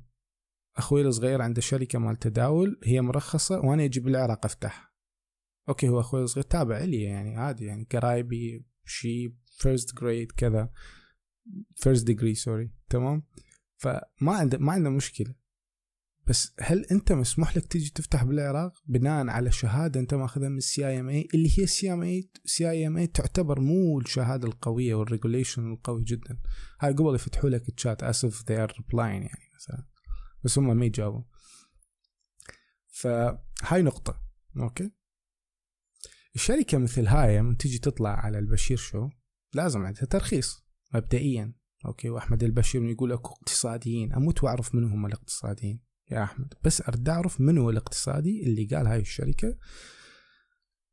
أخوي 0.77 1.01
الصغير 1.01 1.41
عنده 1.41 1.61
شركة 1.61 1.99
مال 1.99 2.19
تداول 2.19 2.79
هي 2.83 3.01
مرخصة 3.01 3.59
وأنا 3.59 3.85
أجي 3.85 3.99
بالعراق 3.99 4.45
أفتح. 4.45 4.93
okay 5.69 5.89
هو 5.89 5.99
أخوي 5.99 6.23
الصغير 6.23 6.43
تابع 6.43 6.77
لي 6.77 7.01
يعني 7.01 7.37
عادي 7.37 7.65
يعني 7.65 7.87
قرايبي 7.91 8.65
شيء 8.89 9.33
first 9.57 9.95
grade 9.99 10.31
كذا. 10.31 10.69
first 11.75 12.05
degree 12.05 12.35
sorry 12.35 12.71
تمام؟ 12.89 13.23
فما 13.77 14.31
عنده 14.31 14.57
ما 14.57 14.71
عنده 14.71 14.89
مشكلة. 14.89 15.35
بس 16.27 16.53
هل 16.59 16.85
أنت 16.85 17.11
مسموح 17.11 17.57
لك 17.57 17.65
تيجي 17.65 17.89
تفتح 17.89 18.23
بالعراق؟ 18.23 18.73
بناء 18.85 19.27
على 19.27 19.51
شهادة 19.51 19.99
أنت 19.99 20.13
ماخذها 20.13 20.49
من 20.49 20.57
ال 20.57 20.87
CIMA 20.87 21.27
اللي 21.33 21.59
هي 21.59 21.63
السي 21.63 21.93
ام 21.93 22.01
اي 22.01 22.29
سي 22.45 22.69
اي 22.69 22.87
ام 22.87 22.97
اي 22.97 23.07
تعتبر 23.07 23.59
مو 23.59 23.99
الشهادة 23.99 24.47
القوية 24.47 24.95
وال 24.95 25.08
regulation 25.08 25.71
القوي 25.73 26.03
جدا. 26.03 26.39
هاي 26.81 26.93
قبل 26.93 27.15
يفتحوا 27.15 27.49
لك 27.49 27.69
ال 27.69 27.76
chat 27.76 28.03
as 28.03 28.22
if 28.22 28.41
they 28.41 28.67
are 28.67 28.73
replying 28.73 28.99
يعني 28.99 29.49
مثلا. 29.55 29.87
بس 30.43 30.57
هم 30.57 30.77
ما 30.77 30.85
يجاوبوا. 30.85 31.23
فهاي 32.87 33.81
نقطة. 33.81 34.21
okay؟ 34.57 34.91
الشركة 36.39 36.77
مثل 36.77 37.07
هاي 37.07 37.41
من 37.41 37.57
تيجي 37.57 37.77
تطلع 37.77 38.09
على 38.09 38.39
البشير 38.39 38.77
شو؟ 38.77 39.09
لازم 39.53 39.85
عندها 39.85 40.05
ترخيص 40.05 40.65
مبدئيا. 40.93 41.53
أوكي 41.85 42.09
وأحمد 42.09 42.43
البشير 42.43 42.83
يقول 42.85 43.09
لك 43.09 43.25
اقتصاديين. 43.25 44.13
أموت 44.13 44.43
وأعرف 44.43 44.75
منو 44.75 44.87
هم 44.87 45.05
الاقتصاديين. 45.05 45.83
يا 46.11 46.23
أحمد 46.23 46.53
بس 46.63 46.81
أرد 46.81 47.09
أعرف 47.09 47.41
منو 47.41 47.69
الاقتصادي 47.69 48.43
اللي 48.43 48.65
قال 48.65 48.87
هاي 48.87 48.99
الشركة 48.99 49.55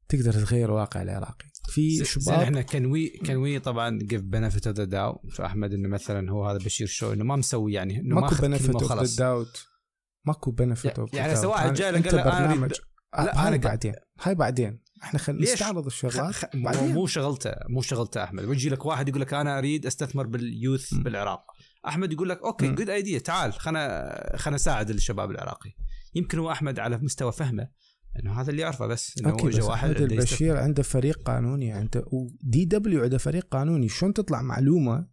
تقدر 0.09 0.33
تغير 0.33 0.71
واقع 0.71 1.03
العراقي. 1.03 1.47
في 1.69 2.05
شباب 2.05 2.41
إحنا 2.41 2.63
كان 2.63 2.87
وي 2.87 3.09
كان 3.09 3.37
وي 3.37 3.59
طبعا 3.59 3.99
give 3.99 4.23
benefit 4.23 4.67
of 4.67 4.77
the 4.77 4.85
doubt 4.85 5.29
فاحمد 5.33 5.73
إنه 5.73 5.89
مثلا 5.89 6.31
هو 6.31 6.49
هذا 6.49 6.59
بشير 6.59 6.87
شو؟ 6.87 7.13
إنه 7.13 7.25
ما 7.25 7.37
مسوي 7.37 7.73
يعني 7.73 8.01
إنه 8.01 8.15
ماكو 8.15 8.35
benefit 8.43 8.71
of 8.71 8.83
وخلاص. 8.83 9.17
doubt 9.17 9.67
ماكو 10.27 10.51
benefit 10.51 10.99
of 10.99 11.15
يعني 11.15 11.37
سواء 11.37 11.73
جاي 11.73 11.93
قال 11.93 12.03
أريد- 12.03 12.15
لا، 12.15 13.33
قاعد- 13.33 13.61
بعدين 13.61 13.93
هاي 14.23 14.35
بعدين. 14.35 14.81
إحنا 15.07 15.19
خلينا؟ 15.19 15.53
نستعرض 15.53 15.83
خ... 15.83 15.87
الشغلات 15.87 16.35
خ... 16.35 16.45
مو 16.55 16.65
بعدين 16.65 16.93
مو 16.93 17.07
شغلته 17.07 17.53
مو 17.69 17.83
شغلته 17.83 18.25
أحمد 18.25 18.45
ويجي 18.45 18.69
لك 18.69 18.87
واحد 18.87 19.09
يقول 19.09 19.21
لك 19.21 19.35
أنا 19.35 19.59
أريد 19.59 19.87
أستثمر 19.87 20.27
بال 20.27 20.46
youth 20.46 20.95
م. 20.95 21.03
بالعراق 21.03 21.45
أحمد 21.89 22.13
يقول 22.13 22.29
لك 22.29 22.43
أوكي. 22.43 22.69
good 22.69 22.91
idea 22.91 23.19
تعال 23.19 23.53
خلنا 23.53 24.37
خلنا 24.37 24.55
نساعد 24.55 24.91
الشباب 24.91 25.31
العراقي 25.31 25.71
يمكن 26.15 26.39
هو 26.39 26.51
أحمد 26.51 26.79
على 26.79 26.99
مستوى 26.99 27.33
فهمه 27.33 27.69
إنه 28.21 28.41
هذا 28.41 28.51
اللي 28.51 28.63
يعرفه 28.63 28.87
بس 28.87 29.15
إنه 29.21 29.31
أوكي 29.31 29.49
بس 29.49 29.61
واحد 29.61 29.91
يستثمر. 29.91 30.11
البشير 30.11 30.57
عنده 30.57 30.83
فريق 30.83 31.23
قانوني 31.23 31.73
عنده 31.73 32.05
و 32.13 32.65
DW 32.65 33.03
عنده 33.03 33.19
فريق 33.19 33.49
قانوني 33.51 33.89
شلون 33.89 34.13
تطلع 34.13 34.43
معلومة 34.43 35.09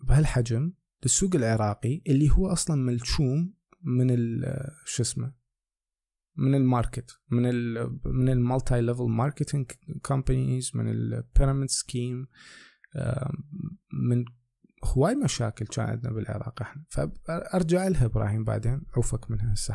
بهالحجم 0.00 0.72
للسوق 1.02 1.34
العراقي 1.34 2.02
اللي 2.06 2.30
هو 2.30 2.46
أصلا 2.46 2.76
ملشوم 2.76 3.54
من 3.82 4.16
شو 4.84 5.02
اسمه 5.02 5.32
من 6.40 6.54
ال 6.54 6.63
market 6.63 7.20
من 7.30 7.46
ال 7.46 7.98
من 8.04 8.28
ال 8.28 8.80
multi-level 8.80 9.04
marketing 9.04 9.70
companies 10.02 10.70
من 10.74 10.88
ال 10.88 10.98
pyramid 10.98 11.70
scheme 11.70 12.26
من 13.92 14.24
هواي 14.84 15.14
مشاكل 15.14 15.66
كان 15.66 15.86
عندنا 15.86 16.12
بالعراق 16.12 16.62
إحنا. 16.62 16.84
فأرجع 16.88 17.88
لها 17.88 18.04
إبراهيم 18.04 18.44
بعدين 18.44 18.82
عوفك 18.96 19.30
منها 19.30 19.54
هسه 19.54 19.74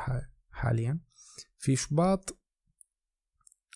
حاليا. 0.52 1.00
في 1.58 1.76
شباط 1.76 2.40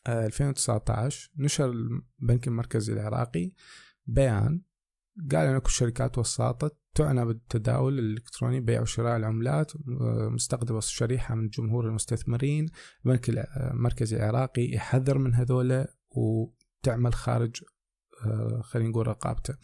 آه، 0.07 0.25
2019 0.25 1.31
نشر 1.37 1.71
البنك 1.71 2.47
المركزي 2.47 2.93
العراقي 2.93 3.51
بيان 4.05 4.61
قال 5.31 5.47
أن 5.47 5.55
اكو 5.55 5.69
شركات 5.69 6.17
وساطة 6.17 6.71
تعنى 6.95 7.25
بالتداول 7.25 7.99
الإلكتروني 7.99 8.59
بيع 8.59 8.81
وشراء 8.81 9.17
العملات 9.17 9.71
مستقطبة 10.31 10.77
الشريحة 10.77 11.35
من 11.35 11.49
جمهور 11.49 11.87
المستثمرين 11.87 12.65
البنك 13.05 13.29
المركزي 13.29 14.17
العراقي 14.17 14.71
يحذر 14.71 15.17
من 15.17 15.33
هذولا 15.33 15.93
وتعمل 16.11 17.13
خارج 17.13 17.63
آه، 18.25 18.61
خلينا 18.61 18.89
نقول 18.89 19.07
رقابته. 19.07 19.55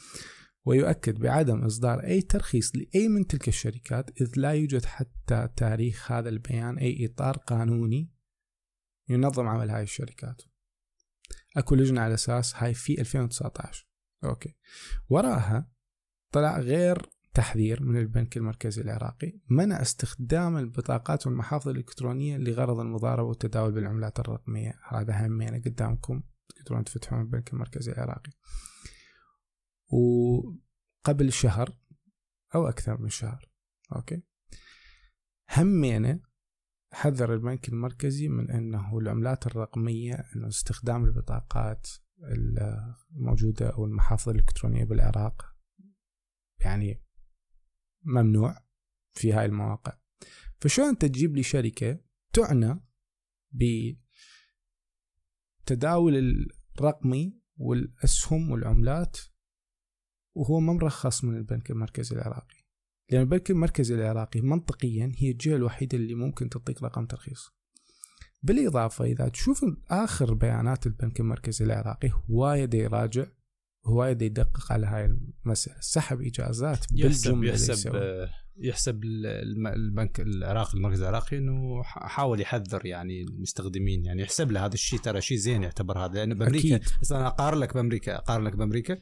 ويؤكد 0.65 1.19
بعدم 1.19 1.65
إصدار 1.65 1.99
أي 1.99 2.21
ترخيص 2.21 2.71
لأي 2.75 3.07
من 3.07 3.27
تلك 3.27 3.47
الشركات 3.47 4.21
إذ 4.21 4.31
لا 4.35 4.51
يوجد 4.51 4.85
حتى 4.85 5.49
تاريخ 5.55 6.11
هذا 6.11 6.29
البيان 6.29 6.77
أي 6.77 7.05
إطار 7.05 7.37
قانوني 7.37 8.11
ينظم 9.09 9.47
عمل 9.47 9.69
هاي 9.69 9.83
الشركات. 9.83 10.41
أكو 11.57 11.75
لجنة 11.75 12.01
على 12.01 12.13
أساس 12.13 12.55
هاي 12.55 12.73
في 12.73 13.01
2019 13.01 13.84
أوكي. 14.23 14.55
وراها 15.09 15.71
طلع 16.31 16.59
غير 16.59 17.09
تحذير 17.33 17.83
من 17.83 17.97
البنك 17.97 18.37
المركزي 18.37 18.81
العراقي 18.81 19.39
منع 19.49 19.81
استخدام 19.81 20.57
البطاقات 20.57 21.27
والمحافظ 21.27 21.69
الإلكترونية 21.69 22.37
لغرض 22.37 22.79
المضاربة 22.79 23.27
والتداول 23.27 23.71
بالعملات 23.71 24.19
الرقمية. 24.19 24.79
هذا 24.87 25.27
همين 25.27 25.61
قدامكم 25.61 26.23
تقدرون 26.55 26.83
تفتحون 26.83 27.21
البنك 27.21 27.53
المركزي 27.53 27.91
العراقي. 27.91 28.31
وقبل 29.87 31.31
شهر 31.31 31.77
أو 32.55 32.67
أكثر 32.67 33.01
من 33.01 33.09
شهر 33.09 33.49
أوكي. 33.95 34.23
همينة 35.57 36.19
حذر 36.93 37.33
البنك 37.33 37.69
المركزي 37.69 38.27
من 38.27 38.51
أنه 38.51 38.97
العملات 38.97 39.47
الرقمية 39.47 40.25
أنه 40.35 40.47
استخدام 40.47 41.05
البطاقات 41.05 41.87
الموجودة 42.23 43.69
أو 43.69 43.85
المحافظ 43.85 44.29
الإلكترونية 44.29 44.83
بالعراق. 44.83 45.55
يعني 46.59 47.03
ممنوع 48.03 48.65
في 49.13 49.33
هاي 49.33 49.45
المواقع. 49.45 49.97
فشو 50.61 50.83
أنت 50.83 51.05
تجيب 51.05 51.35
لي 51.35 51.43
شركة 51.43 51.99
تعنى 52.33 52.79
بتداول 55.65 56.47
الرقمي 56.79 57.41
والأسهم 57.57 58.51
والعملات 58.51 59.17
وهو 60.35 60.59
ما 60.59 60.73
مرخص 60.73 61.23
من 61.23 61.37
البنك 61.37 61.71
المركزي 61.71 62.15
العراقي؟ 62.15 62.65
لأن 63.09 63.21
البنك 63.21 63.51
المركزي 63.51 63.95
العراقي 63.95 64.41
منطقيا 64.41 65.11
هي 65.17 65.31
الجهة 65.31 65.55
الوحيدة 65.55 65.97
اللي 65.97 66.15
ممكن 66.15 66.49
تعطيك 66.49 66.83
رقم 66.83 67.05
ترخيص. 67.05 67.54
بالإضافة 68.43 69.05
إذا 69.05 69.27
تشوف 69.27 69.65
آخر 69.91 70.33
بيانات 70.33 70.85
البنك 70.85 71.19
المركزي 71.19 71.65
العراقي 71.65 72.11
هواية 72.29 72.69
يراجع 72.73 73.25
هواية 73.85 74.17
يدقق 74.21 74.71
على 74.71 74.87
هاي 74.87 75.05
المسألة. 75.45 75.75
سحب 75.79 76.21
إجازات 76.21 76.85
يحسب 76.91 77.31
بالجملة 77.31 77.49
يحسب 77.49 78.27
يحسب 78.57 79.03
الم- 79.03 79.67
البنك 79.67 80.19
العراقي 80.19 80.73
المركز 80.77 81.01
العراقي 81.01 81.37
إنه 81.37 81.83
حاول 81.83 82.41
يحذر 82.41 82.85
يعني 82.85 83.21
المستخدمين 83.21 84.05
يعني 84.05 84.21
يحسب 84.21 84.51
له 84.51 84.65
هذا 84.65 84.73
الشيء 84.73 84.99
ترى 84.99 85.21
شيء 85.21 85.37
زين 85.37 85.63
يعتبر 85.63 86.05
هذا 86.05 86.13
لأنه 86.13 86.35
بأمريكا 86.35 86.79
أنا 87.11 87.27
أقارن 87.27 87.57
لك 87.59 87.73
بأمريكا 87.73 88.15
أقارن 88.15 88.43
لك 88.43 88.55
بأمريكا. 88.55 88.97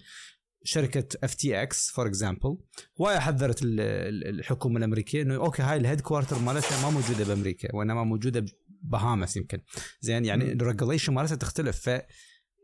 شركة 0.65 1.17
FTX 1.23 1.89
for 1.91 2.07
example 2.07 2.57
هواي 3.01 3.19
حذرت 3.19 3.63
ال- 3.63 3.79
ال- 3.79 4.39
الحكومة 4.39 4.77
الأمريكية 4.77 5.21
إنه 5.21 5.35
أوكي 5.35 5.61
هاي 5.61 5.77
ال 5.77 6.01
headquarter 6.01 6.39
مالتها 6.39 6.81
ما 6.81 6.89
موجودة 6.89 7.25
بأمريكا 7.25 7.75
وإنما 7.75 8.03
موجودة 8.03 8.45
بباهامس 8.83 9.37
يمكن. 9.37 9.61
زين 10.01 10.25
يعني 10.25 10.51
ال 10.51 10.57
regulation 10.57 11.13
مالتها 11.13 11.35
تختلف 11.35 11.89
ف 11.89 12.01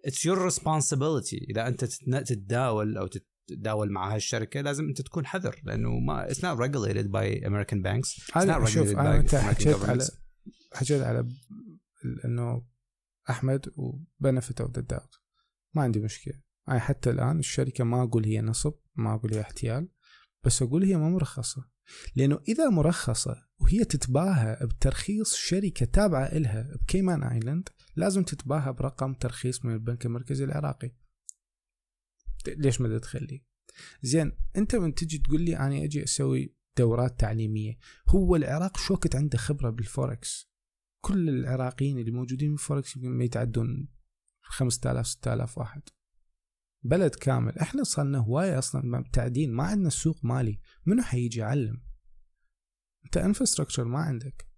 it's 0.06 0.26
your 0.26 0.44
responsibility 0.44 1.48
إذا 1.50 1.68
أنت 1.68 1.86
تتداول 1.86 2.98
أو 2.98 3.08
تتداول 3.08 3.92
مع 3.92 4.16
هالشركة 4.16 4.62
لازم 4.62 4.86
أنت 4.86 5.02
تكون 5.02 5.26
حذر 5.26 5.62
لأنه 5.64 6.00
ما 6.00 6.26
it's 6.32 6.46
not 6.46 6.60
regulated 6.60 7.08
by 7.08 7.48
American 7.48 7.82
banks 7.82 8.32
أنا 8.36 8.66
شوف 8.66 8.90
أنا 8.90 9.18
أنت 9.18 9.36
حكيت 9.36 9.84
على 9.84 10.08
حكيت 10.74 11.02
على 11.02 11.28
إنه 12.26 12.66
أحمد 13.30 13.74
و 13.76 13.86
benefit 13.87 14.62
of 14.62 14.72
the 14.72 14.82
doubt 14.82 15.16
ما 15.74 15.82
عندي 15.82 16.00
مشكلة. 16.00 16.34
أنا 16.70 16.80
حتى 16.80 17.10
الآن 17.10 17.40
الشركة 17.40 17.84
ما 17.84 18.04
أقول 18.04 18.26
هي 18.26 18.42
نصب 18.42 18.74
ما 18.96 19.16
أقول 19.16 19.34
هي 19.34 19.42
احتيال. 19.42 19.88
بس 20.44 20.62
أقول 20.62 20.84
هي 20.84 20.98
ما 20.98 21.10
مرخصة 21.10 21.70
لأنه 22.16 22.40
إذا 22.48 22.70
مرخصة 22.70 23.50
وهي 23.60 23.86
تتباهى 23.86 24.58
بترخيص 24.62 25.36
شركة 25.36 25.86
تابعة 25.86 26.26
إلها 26.26 26.76
ب 26.76 26.83
Cayman 26.83 27.24
Island 27.24 27.70
لازم 27.96 28.24
تتباهى 28.24 28.74
برقم 28.74 29.14
ترخيص 29.14 29.66
من 29.66 29.74
البنك 29.74 30.06
المركزي 30.06 30.44
العراقي. 30.44 30.92
ليش 32.48 32.82
ما 32.82 32.98
تخلي 32.98 33.44
زين 34.02 34.32
أنت 34.56 34.76
من 34.76 34.96
تجي 34.96 35.18
تقول 35.18 35.42
لي 35.42 35.58
أنا 35.58 35.84
أجي 35.84 36.04
أسوي 36.04 36.56
دورات 36.78 37.20
تعليمية 37.20 37.78
هو 38.08 38.36
العراق 38.36 38.78
شوكت 38.78 39.16
عنده 39.16 39.38
خبرة 39.38 39.70
بالفوركس. 39.70 40.50
كل 41.02 41.30
العراقيين 41.30 42.00
اللي 42.00 42.12
موجودين 42.12 42.50
بالفوركس 42.50 42.96
يمكن 42.96 43.10
ما 43.10 43.24
يتعدون 43.24 43.88
5000 44.42 45.08
6000 45.08 45.58
واحد. 45.58 45.82
بلد 46.84 47.16
كامل. 47.16 47.60
إحنا 47.60 47.84
صرنا 47.84 48.18
هواية 48.18 48.60
أصلا 48.60 48.86
مبتعدين 48.86 49.54
ما 49.54 49.64
عندنا 49.64 49.90
سوق 49.90 50.26
مالي. 50.26 50.60
منو 50.86 51.02
حيجي 51.02 51.40
يعلم؟ 51.40 51.82
أنت 53.06 53.18
infrastructure 53.18 53.84
ما 53.84 54.00
عندك. 54.00 54.50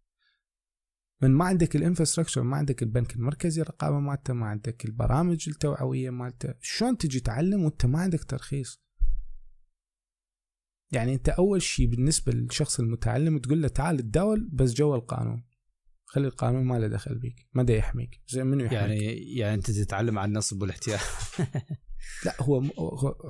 من 1.21 1.31
ما 1.31 1.45
عندك 1.45 1.75
ال 1.75 1.80
infrastructure 1.80 2.43
ما 2.43 2.57
عندك 2.57 2.83
البنك 2.83 3.15
المركزي 3.15 3.61
الرقابة 3.61 3.99
مالته 3.99 4.33
ما 4.33 4.45
عندك 4.45 4.85
البرامج 4.85 5.49
التوعوية 5.49 6.09
مالته. 6.09 6.53
شلون 6.61 6.97
تجي 6.97 7.19
تعلم 7.19 7.63
وأنت 7.63 7.85
ما 7.85 7.99
عندك 7.99 8.23
ترخيص؟ 8.23 8.81
يعني 10.91 11.13
أنت 11.13 11.29
أول 11.29 11.61
شيء 11.61 11.85
بالنسبة 11.87 12.31
للشخص 12.31 12.79
المتعلم 12.79 13.39
تقول 13.39 13.61
له 13.61 13.67
تعال 13.67 13.97
تداول 13.97 14.49
بس 14.53 14.73
جوا 14.73 14.95
القانون. 14.95 15.50
خلي 16.11 16.27
القانون 16.27 16.63
ما 16.63 16.79
له 16.79 16.87
دخل 16.87 17.15
بيك 17.15 17.47
ما 17.53 17.63
دا 17.63 17.73
يحميك. 17.73 18.21
زين 18.27 18.43
منو 18.43 18.65
يحميك؟ 18.65 18.81
يعني 18.81 19.35
يعني 19.37 19.53
أنت 19.53 19.71
تتعلم 19.71 20.19
عن 20.19 20.29
النصب 20.29 20.61
والاحتيال. 20.61 20.99
لا 22.25 22.35
هو 22.39 22.63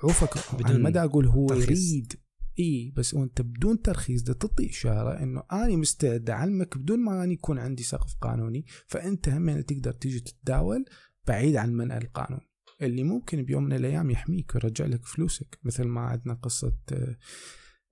عوفك 0.03 0.55
بدون 0.55 0.81
ما 0.81 0.89
دا 0.89 1.03
أقول 1.03 1.27
هو 1.27 1.47
ترخيص. 1.47 1.91
يريد. 1.91 2.13
إي 2.59 2.93
بس 2.97 3.13
وأنت 3.13 3.41
بدون 3.41 3.81
ترخيص 3.81 4.21
ده 4.23 4.33
تعطي 4.33 4.69
اشاره 4.69 5.23
إنه 5.23 5.43
أنا 5.51 5.75
مستعد 5.75 6.29
أعلمك 6.29 6.77
بدون 6.77 6.99
ما 6.99 7.23
أنا 7.23 7.33
يكون 7.33 7.59
عندي 7.59 7.83
سقف 7.83 8.15
قانوني 8.21 8.65
فأنت 8.87 9.29
هم 9.29 9.61
تقدر 9.61 9.91
تيجي 9.91 10.19
تتداول 10.19 10.85
بعيد 11.27 11.55
عن 11.55 11.73
منع 11.73 11.97
القانون. 11.97 12.39
اللي 12.81 13.03
ممكن 13.03 13.43
بيوم 13.43 13.63
من 13.63 13.73
الأيام 13.73 14.09
يحميك 14.09 14.55
ويرجع 14.55 14.85
لك 14.85 15.05
فلوسك 15.05 15.59
مثل 15.63 15.83
ما 15.83 16.01
عندنا 16.01 16.33
قصة 16.33 16.77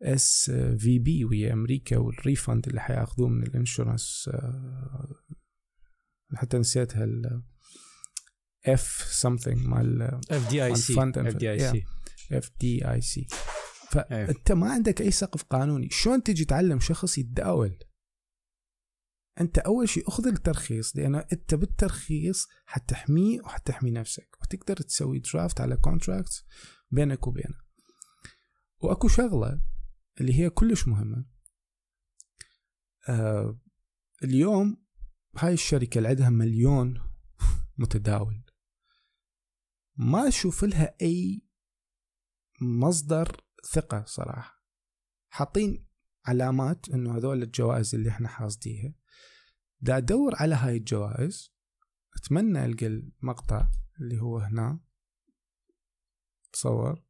SVB 0.02 1.26
ويا 1.26 1.54
أمريكا 1.54 1.98
وال 1.98 2.15
refund 2.15 2.68
اللي 2.68 2.82
حياخذوه 2.82 3.30
من 3.30 3.44
ال 3.44 3.52
insurance 3.52 4.30
آه، 4.34 5.16
حتى 6.36 6.58
نسيتها 6.58 7.04
ال 7.04 7.44
F 8.66 9.08
something 9.12 9.68
مال 9.68 10.02
اف 10.32 10.50
دي 10.50 10.66
اي 10.66 10.76
سي 10.76 10.94
اف 11.00 11.36
دي 11.36 11.52
اي 11.52 11.60
سي 11.60 11.86
اف 12.32 12.52
دي 12.60 12.92
اي 12.92 13.02
سي. 13.02 13.28
فأنت 13.92 14.52
ما 14.52 14.72
عندك 14.72 15.02
أي 15.02 15.12
سقف 15.12 15.44
قانوني. 15.44 15.90
شلون 15.90 16.24
تجي 16.24 16.46
تعلم 16.46 16.80
شخص 16.80 17.18
يتداول؟ 17.18 17.80
أنت 19.42 19.58
أول 19.58 19.90
شيء 19.90 20.08
أخذ 20.08 20.28
الترخيص 20.28 20.98
لأن 20.98 21.16
أنت 21.16 21.56
بالترخيص 21.56 22.48
حتحميه 22.66 23.42
وحتحمي 23.42 23.92
نفسك 23.92 24.38
وتقدر 24.42 24.76
تسوي 24.76 25.20
draft 25.20 25.62
على 25.62 25.78
contract 25.78 26.46
بينك 26.92 27.28
وبينه. 27.28 27.58
وأكو 28.80 29.08
شغلة 29.08 29.62
اللي 30.22 30.34
هي 30.40 30.50
كلش 30.50 30.88
مهمة. 30.88 31.26
آه 33.10 33.60
اليوم 34.24 34.86
هاي 35.38 35.54
الشركة 35.54 35.98
اللي 35.98 36.10
عندها 36.10 36.30
مليون 36.30 37.02
متداول. 37.78 38.44
ما 39.96 40.28
أشوف 40.28 40.64
لها 40.64 40.96
أي 41.02 41.42
مصدر 42.62 43.44
ثقة 43.72 44.04
صراحة. 44.06 44.66
حاطين 45.30 45.86
علامات 46.26 46.90
إنه 46.90 47.18
هذول 47.18 47.44
الجوائز 47.44 47.96
اللي 47.96 48.10
إحنا 48.10 48.28
حاصديها. 48.28 48.94
دا 49.82 49.98
أدور 49.98 50.36
على 50.36 50.56
هاي 50.56 50.78
الجوائز. 50.78 51.54
أتمنى 52.18 52.66
ألقى 52.66 52.86
المقطع 52.86 53.70
اللي 54.02 54.22
هو 54.22 54.38
هنا. 54.38 54.80
تصور. 56.54 57.09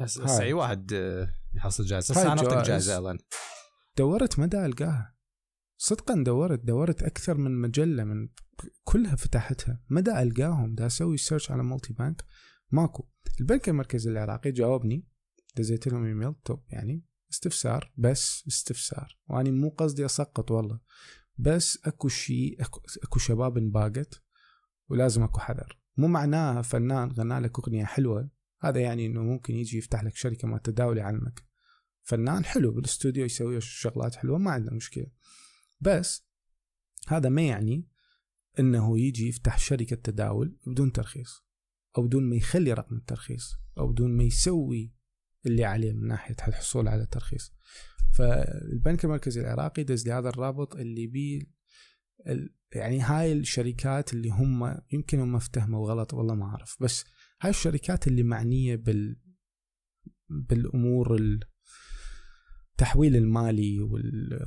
بس 0.00 0.18
أي 0.18 0.52
واحد 0.52 0.92
يحصل 1.54 1.84
جائزة. 1.84 2.14
بس 2.14 2.18
أنا 2.18 2.28
أعطيك. 2.28 2.66
جائزة 2.66 2.98
الان 2.98 3.18
دورت 3.98 4.38
ما 4.38 4.46
دا 4.46 4.66
القاها 4.66 5.16
صدقا 5.78 6.22
دورت 6.22 6.60
دورت 6.60 7.02
أكثر 7.02 7.38
من 7.38 7.60
مجلة 7.60 8.04
من 8.04 8.28
كلها 8.84 9.16
فتحتها. 9.16 9.82
ما 9.88 10.00
دا 10.00 10.22
القاهم 10.22 10.74
دا 10.74 10.86
أسوي 10.86 11.16
search 11.16 11.50
على 11.50 11.62
MultiBank 11.62 12.24
ماكو. 12.70 13.08
البنك 13.40 13.68
المركزي 13.68 14.10
العراقي 14.10 14.52
جاوبني. 14.52 15.06
دزيت 15.56 15.86
لهم 15.86 16.04
إيميل. 16.04 16.34
توب 16.44 16.64
يعني 16.68 17.04
استفسار. 17.32 17.92
بس 17.96 18.44
استفسار. 18.48 19.18
واني 19.28 19.50
مو 19.50 19.68
قصدي 19.68 20.04
أسقط 20.04 20.50
والله. 20.50 20.80
بس 21.38 21.78
أكو 21.84 22.08
شيء 22.08 22.62
أكو, 22.62 22.80
أكو 23.02 23.18
شباب 23.18 23.58
انباقت. 23.58 24.22
ولازم 24.88 25.22
أكو 25.22 25.40
حذر. 25.40 25.80
مو 25.96 26.06
معناها 26.06 26.62
فنان 26.62 27.12
غنى 27.12 27.38
لك 27.38 27.58
أغنية 27.58 27.84
حلوة. 27.84 28.30
هذا 28.60 28.80
يعني 28.80 29.06
إنه 29.06 29.22
ممكن 29.22 29.54
يجي 29.54 29.78
يفتح 29.78 30.04
لك 30.04 30.16
شركة 30.16 30.48
ما 30.48 30.58
تداول 30.58 30.98
يعلمك. 30.98 31.44
فنان 32.02 32.44
حلو 32.44 32.72
بالاستوديو 32.72 33.24
يسوي 33.24 33.60
شغلات 33.60 34.14
حلوة 34.14 34.38
ما 34.38 34.50
عندنا 34.50 34.74
مشكلة. 34.74 35.06
بس 35.80 36.26
هذا 37.08 37.28
ما 37.28 37.42
يعني 37.42 37.88
إنه 38.58 38.98
يجي 38.98 39.28
يفتح 39.28 39.58
شركة 39.58 39.96
تداول 39.96 40.56
بدون 40.66 40.92
ترخيص 40.92 41.44
أو 41.98 42.02
بدون 42.06 42.30
ما 42.30 42.36
يخلي 42.36 42.72
رقم 42.72 42.96
الترخيص 42.96 43.56
أو 43.78 43.92
بدون 43.92 44.16
ما 44.16 44.22
يسوي 44.24 44.94
اللي 45.46 45.64
عليه 45.64 45.92
من 45.92 46.06
ناحية 46.06 46.36
الحصول 46.48 46.88
على 46.88 47.06
ترخيص 47.06 47.52
فالبنك 48.14 49.04
المركزي 49.04 49.40
العراقي 49.40 49.84
دز 49.84 50.06
لي 50.08 50.12
هذا 50.12 50.28
الرابط 50.28 50.76
اللي 50.76 51.48
ال- 52.26 52.54
يعني 52.72 53.00
هاي 53.00 53.32
الشركات 53.32 54.12
اللي 54.12 54.28
هم 54.30 54.80
يمكن 54.92 55.20
هم 55.20 55.36
افتهموا 55.36 55.88
غلط 55.88 56.14
والله 56.14 56.34
ما 56.34 56.44
أعرف. 56.44 56.76
بس 56.80 57.04
هاي 57.40 57.50
الشركات 57.50 58.08
اللي 58.08 58.22
معنية 58.22 58.76
بال 58.76 59.16
بالأمور 60.28 61.16
التحويل 62.74 63.16
المالي 63.16 63.80
وال 63.80 64.38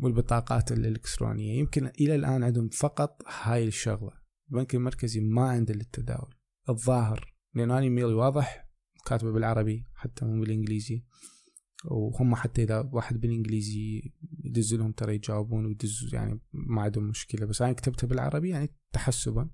والبطاقات 0.00 0.72
الإلكترونية. 0.72 1.58
يمكن 1.58 1.86
إلى 1.86 2.14
الآن 2.14 2.42
عندهم 2.42 2.68
فقط 2.68 3.22
هاي 3.42 3.68
الشغلة. 3.68 4.12
البنك 4.50 4.74
المركزي 4.74 5.20
ما 5.20 5.48
عنده 5.50 5.74
للتداول. 5.74 6.34
الظاهر 6.68 7.34
لأن 7.54 7.70
أنا 7.70 7.80
إيميلي 7.80 8.14
واضح 8.14 8.68
كاتبه 9.06 9.32
بالعربي 9.32 9.84
حتى 9.94 10.24
مو 10.24 10.40
بالإنجليزي. 10.40 11.04
وهم 11.84 12.34
حتى 12.34 12.62
إذا 12.62 12.90
واحد 12.92 13.20
بالإنجليزي 13.20 14.12
يدز 14.44 14.74
لهم 14.74 14.92
ترى 14.92 15.14
يجاوبون 15.14 15.66
ويدزوا 15.66 16.08
يعني 16.12 16.40
ما 16.52 16.82
عندهم 16.82 17.04
مشكلة. 17.04 17.46
بس 17.46 17.62
أنا 17.62 17.72
كتبتها 17.72 18.06
بالعربي 18.06 18.48
يعني 18.48 18.74
تحسبا. 18.92 19.50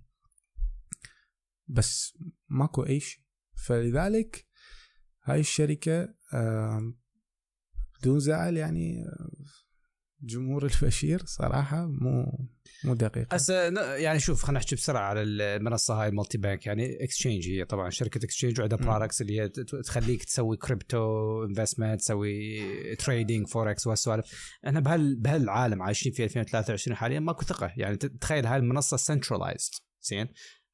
بس 1.68 2.18
ماكو 2.48 2.82
أي 2.82 3.00
شيء. 3.00 3.20
فلذلك 3.66 4.46
هاي 5.24 5.40
الشركة 5.40 6.14
آم، 6.34 6.98
بدون 8.00 8.20
زعل 8.20 8.56
يعني 8.56 9.04
آه، 9.06 9.30
جمهور 10.22 10.62
البشير 10.66 11.22
صراحة 11.26 11.86
مو 11.86 12.46
مو 12.84 12.94
دقيقة. 12.94 13.34
هسه 13.34 13.68
ن- 13.70 13.76
يعني 14.02 14.20
شوف 14.20 14.42
خلينا 14.42 14.58
نحكي 14.58 14.74
بسرعة 14.74 15.00
على 15.08 15.22
المنصة 15.22 15.94
هاي 16.02 16.08
ال 16.08 16.38
MultiBank. 16.38 16.66
يعني 16.66 17.04
exchange 17.04 17.48
هي 17.48 17.64
طبعا 17.64 17.90
شركة 17.90 18.24
exchange 18.24 18.60
وعندها. 18.60 18.78
products 18.78 19.20
اللي 19.22 19.40
هي 19.40 19.48
تخليك 19.84 20.24
تسوي 20.24 20.56
crypto 20.56 21.44
investment 21.44 22.00
تسوي 22.00 22.60
trading 22.96 23.46
forex 23.46 23.86
وهالسوالف. 23.86 24.50
إحنا 24.66 24.80
بهال 24.80 25.16
بهالعالم 25.16 25.82
عايشين 25.82 26.12
في 26.12 26.24
2023 26.24 26.96
حاليا 26.96 27.20
ماكو 27.20 27.44
ثقة. 27.44 27.72
يعني 27.76 27.96
تخيل 27.96 28.46
هاي 28.46 28.56
المنصة 28.58 28.96
centralized 28.96 29.70
زين؟ 30.02 30.28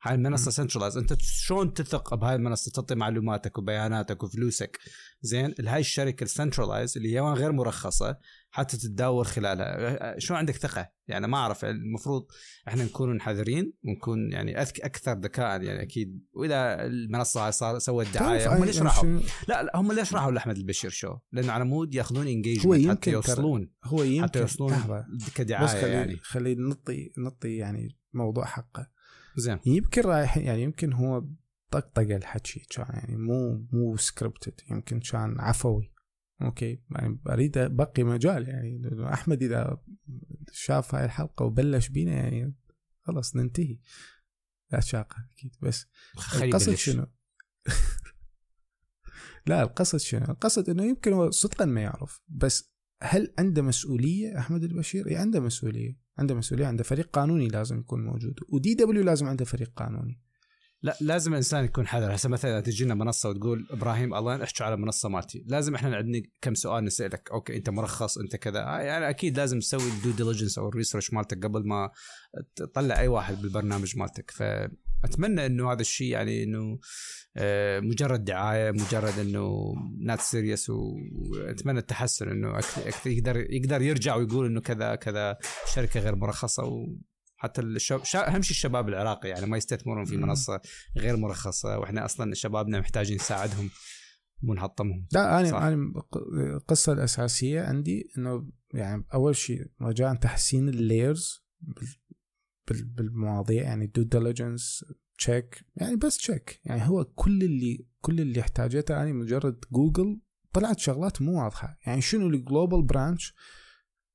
هاي 0.06 0.14
المنصة 0.14 0.50
centralized 0.50 0.96
أنت 0.96 1.16
شلون 1.20 1.74
تثق 1.74 2.14
بهاي 2.14 2.34
المنصة؟ 2.34 2.70
تعطي 2.70 2.94
معلوماتك 2.94 3.58
وبياناتك 3.58 4.22
وفلوسك. 4.22 4.78
زين 5.22 5.54
هاي 5.66 5.80
الشركة 5.80 6.24
ال 6.24 6.30
centralized 6.30 6.96
اللي 6.96 7.14
هي 7.14 7.20
غير 7.20 7.52
مرخصة 7.52 8.18
حتى 8.50 8.76
تتداول 8.76 9.26
خلالها. 9.26 10.18
شلون 10.18 10.38
عندك 10.38 10.56
ثقة؟ 10.56 10.90
يعني 11.08 11.26
ما 11.26 11.38
أعرف. 11.38 11.64
المفروض 11.64 12.26
إحنا 12.68 12.84
نكون 12.84 13.20
حذرين 13.20 13.72
ونكون 13.84 14.32
يعني 14.32 14.62
أذك 14.62 14.80
أكثر 14.80 15.12
ذكاء 15.12 15.62
يعني 15.62 15.82
أكيد. 15.82 16.20
وإذا 16.32 16.86
المنصة 16.86 17.46
هاي 17.46 17.52
صار 17.52 17.78
سوت 17.78 18.06
دعاية 18.14 18.56
هم 18.56 18.64
ليش 18.64 18.82
راحوا 18.82 19.20
لا 19.48 19.62
لا 19.62 19.72
هم 19.74 19.92
ليش 19.92 20.14
راحوا 20.14 20.32
لأحمد 20.32 20.56
البشير 20.56 20.90
شو. 20.90 21.16
لأنه 21.32 21.52
على 21.52 21.64
مود 21.64 21.94
يأخذون 21.94 22.26
engagement 22.26 22.90
حتى 22.90 23.10
يوصلون. 23.10 23.70
هو 23.84 23.98
حتى 23.98 24.08
يمكن 24.08 24.40
يوصلون 24.40 24.72
لحظة. 24.72 25.04
كدعاية 25.34 25.64
بس 25.64 25.70
خلي 25.70 25.92
يعني. 25.92 26.16
خلي 26.16 26.54
نطي 26.54 27.12
نطي 27.18 27.56
يعني 27.56 27.98
موضوع 28.12 28.44
حقه. 28.44 28.93
زين 29.36 29.58
يمكن 29.66 30.02
رايح 30.02 30.36
يعني 30.36 30.62
يمكن 30.62 30.92
هو 30.92 31.24
طقطقه 31.70 32.16
الحكي 32.16 32.66
كان 32.70 32.86
يعني 32.88 33.16
مو 33.16 33.66
مو 33.72 33.96
scripted 33.96 34.60
يمكن 34.70 35.00
كان 35.00 35.40
عفوي 35.40 35.92
okay 36.42 36.82
يعني 36.90 37.20
أريد 37.28 37.58
بقي 37.58 38.02
مجال 38.02 38.48
يعني 38.48 38.80
أحمد 39.12 39.42
إذا 39.42 39.82
شاف 40.52 40.94
هاي 40.94 41.04
الحلقة 41.04 41.44
وبلش 41.44 41.88
بينا 41.88 42.12
يعني 42.12 42.54
خلاص 43.02 43.36
ننتهي 43.36 43.78
لا 44.72 44.80
شاقه 44.80 45.16
أكيد 45.32 45.56
بس 45.62 45.86
القصد. 46.42 46.74
شنو؟ 46.74 47.06
لا 49.46 49.62
القصد 49.62 49.98
شنو؟ 49.98 50.24
القصد 50.24 50.70
إنه 50.70 50.84
يمكن 50.84 51.12
هو 51.12 51.30
صدقا 51.30 51.64
ما 51.64 51.80
يعرف 51.80 52.22
بس 52.28 52.74
هل 53.02 53.34
عنده 53.38 53.62
مسؤولية 53.62 54.38
أحمد 54.38 54.64
البشير؟ 54.64 55.08
اي 55.08 55.16
عنده 55.16 55.40
مسؤولية، 55.40 55.98
عنده 56.18 56.34
مسؤولية، 56.34 56.66
عنده 56.66 56.82
فريق 56.84 57.10
قانوني 57.12 57.48
لازم 57.48 57.78
يكون 57.78 58.04
موجود، 58.04 58.34
و 58.48 58.74
DW 58.74 59.02
لازم 59.02 59.26
عنده 59.26 59.44
فريق 59.44 59.72
قانوني. 59.76 60.20
لا 60.82 60.96
لازم 61.00 61.32
الإنسان 61.32 61.64
يكون 61.64 61.86
حذر. 61.86 62.14
هسه 62.14 62.28
مثلا 62.28 62.50
إذا 62.50 62.60
تجينا 62.60 62.94
منصة 62.94 63.28
وتقول 63.28 63.66
إبراهيم 63.70 64.14
الله 64.14 64.42
احكي 64.44 64.64
على 64.64 64.74
المنصة 64.74 65.08
مالتي. 65.08 65.44
لازم 65.46 65.74
إحنا 65.74 65.96
عندنا 65.96 66.22
كم 66.40 66.54
سؤال 66.54 66.84
نسألك. 66.84 67.30
Okay 67.30 67.56
أنت 67.56 67.70
مرخص 67.70 68.18
أنت 68.18 68.36
كذا. 68.36 68.60
يعني 68.60 69.10
أكيد 69.10 69.36
لازم 69.36 69.58
تسوي 69.58 69.88
ال 69.96 70.00
due 70.00 70.10
diligence 70.10 70.58
أو 70.58 70.68
ال 70.68 70.73
research 70.73 71.12
مالتك 71.12 71.44
قبل 71.44 71.68
ما 71.68 71.90
تطلع 72.56 72.98
أي 72.98 73.08
واحد 73.08 73.42
بالبرنامج 73.42 73.98
مالتك. 73.98 74.32
فاتمنى 75.04 75.46
إنه 75.46 75.72
هذا 75.72 75.80
الشيء 75.80 76.08
يعني 76.08 76.42
إنه 76.42 76.78
آه، 77.36 77.80
مجرد 77.80 78.24
دعاية 78.24 78.70
مجرد 78.70 79.18
إنه 79.18 79.74
not 79.98 80.20
serious 80.20 80.70
وأتمنى 80.70 81.78
التحسن 81.78 82.28
إنه 82.28 82.60
يقدر 83.06 83.36
يقدر 83.50 83.82
يرجع 83.82 84.16
ويقول 84.16 84.46
إنه 84.46 84.60
كذا 84.60 84.94
كذا 84.94 85.38
شركة 85.74 86.00
غير 86.00 86.16
مرخصة 86.16 86.64
و 86.64 86.86
حتى 87.36 87.60
أهم 87.60 88.42
شيء 88.42 88.50
الشباب 88.50 88.88
العراقي 88.88 89.28
يعني 89.28 89.46
ما 89.46 89.56
يستثمرون 89.56 90.04
في. 90.04 90.16
منصة 90.16 90.60
غير 90.96 91.16
مرخصة 91.16 91.78
وإحنا 91.78 92.04
أصلا 92.04 92.34
شبابنا 92.34 92.80
محتاجين 92.80 93.16
نساعدهم 93.16 93.70
مو 94.42 94.54
نحطمهم 94.54 95.06
لا 95.12 95.40
أنا 95.40 95.50
صح. 95.50 95.62
أنا 95.62 95.92
القصة 96.56 96.92
الأساسية 96.92 97.62
عندي 97.62 98.10
إنه 98.18 98.48
يعني 98.74 99.04
أول 99.14 99.36
شيء 99.36 99.66
رجاء 99.82 100.14
تحسين 100.14 100.68
ال 100.68 100.79
layers 100.79 101.44
بالمواضيع 102.72 103.62
يعني 103.62 103.86
due 103.86 104.02
diligence 104.02 104.84
check 105.18 105.64
يعني 105.76 105.96
بس 105.96 106.16
check 106.16 106.60
يعني 106.64 106.88
هو 106.88 107.04
كل 107.04 107.42
اللي 107.42 107.86
كل 108.00 108.20
اللي 108.20 108.40
احتاجته 108.40 109.02
أنا 109.02 109.12
مجرد 109.12 109.64
جوجل 109.72 110.20
طلعت 110.52 110.78
شغلات 110.78 111.22
مو 111.22 111.42
واضحة. 111.42 111.78
يعني 111.86 112.00
شنو 112.00 112.26
ال 112.26 112.34
global 112.34 112.82
branch 112.82 113.34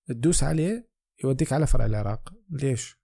تدوس 0.08 0.44
عليه 0.44 0.90
يوديك 1.24 1.54
على 1.54 1.68
فرع 1.68 1.86
العراق. 1.86 2.34
ليش؟ 2.50 3.00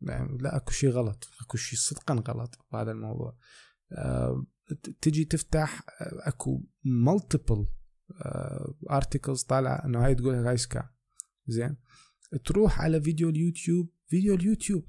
لا, 0.00 0.36
لا 0.40 0.56
أكو 0.56 0.70
شيء 0.70 0.90
غلط. 0.90 1.28
أكو 1.42 1.56
شيء 1.56 1.78
صدقا 1.78 2.14
غلط 2.14 2.58
بهذا 2.72 2.90
الموضوع. 2.90 3.36
ت- 4.82 4.90
تجي 5.00 5.24
تفتح 5.24 5.82
آه، 6.00 6.28
أكو 6.28 6.62
multiple 6.84 7.66
articles 8.90 9.42
طالعه 9.42 9.84
إنه 9.84 10.04
هاي 10.04 10.14
تقول 10.14 10.34
هاي 10.34 10.56
scam 10.56 10.88
زين؟ 11.46 11.76
تروح 12.44 12.80
على 12.80 13.00
فيديو 13.00 13.28
اليوتيوب 13.28 13.90
فيديو 14.08 14.34
اليوتيوب. 14.34 14.88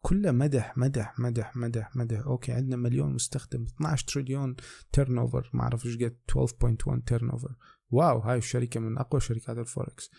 كله 0.00 0.32
مدح 0.32 0.78
مدح 0.78 1.18
مدح 1.18 1.56
مدح 1.56 1.96
مدح. 1.96 2.18
Okay 2.18 2.52
عندنا 2.52 2.76
مليون 2.76 3.14
مستخدم 3.14 3.62
12 3.62 4.06
تريليون 4.06 4.56
turnover 4.92 5.50
ما 5.54 5.62
أعرف 5.62 5.86
إيش 5.86 5.96
قد 5.96 6.16
12.1 6.32 7.04
turnover 7.06 7.56
wow 7.90 8.18
هاي 8.18 8.38
الشركة 8.38 8.80
من 8.80 8.98
أقوى 8.98 9.20
شركات 9.20 9.58
الفوركس. 9.58 10.10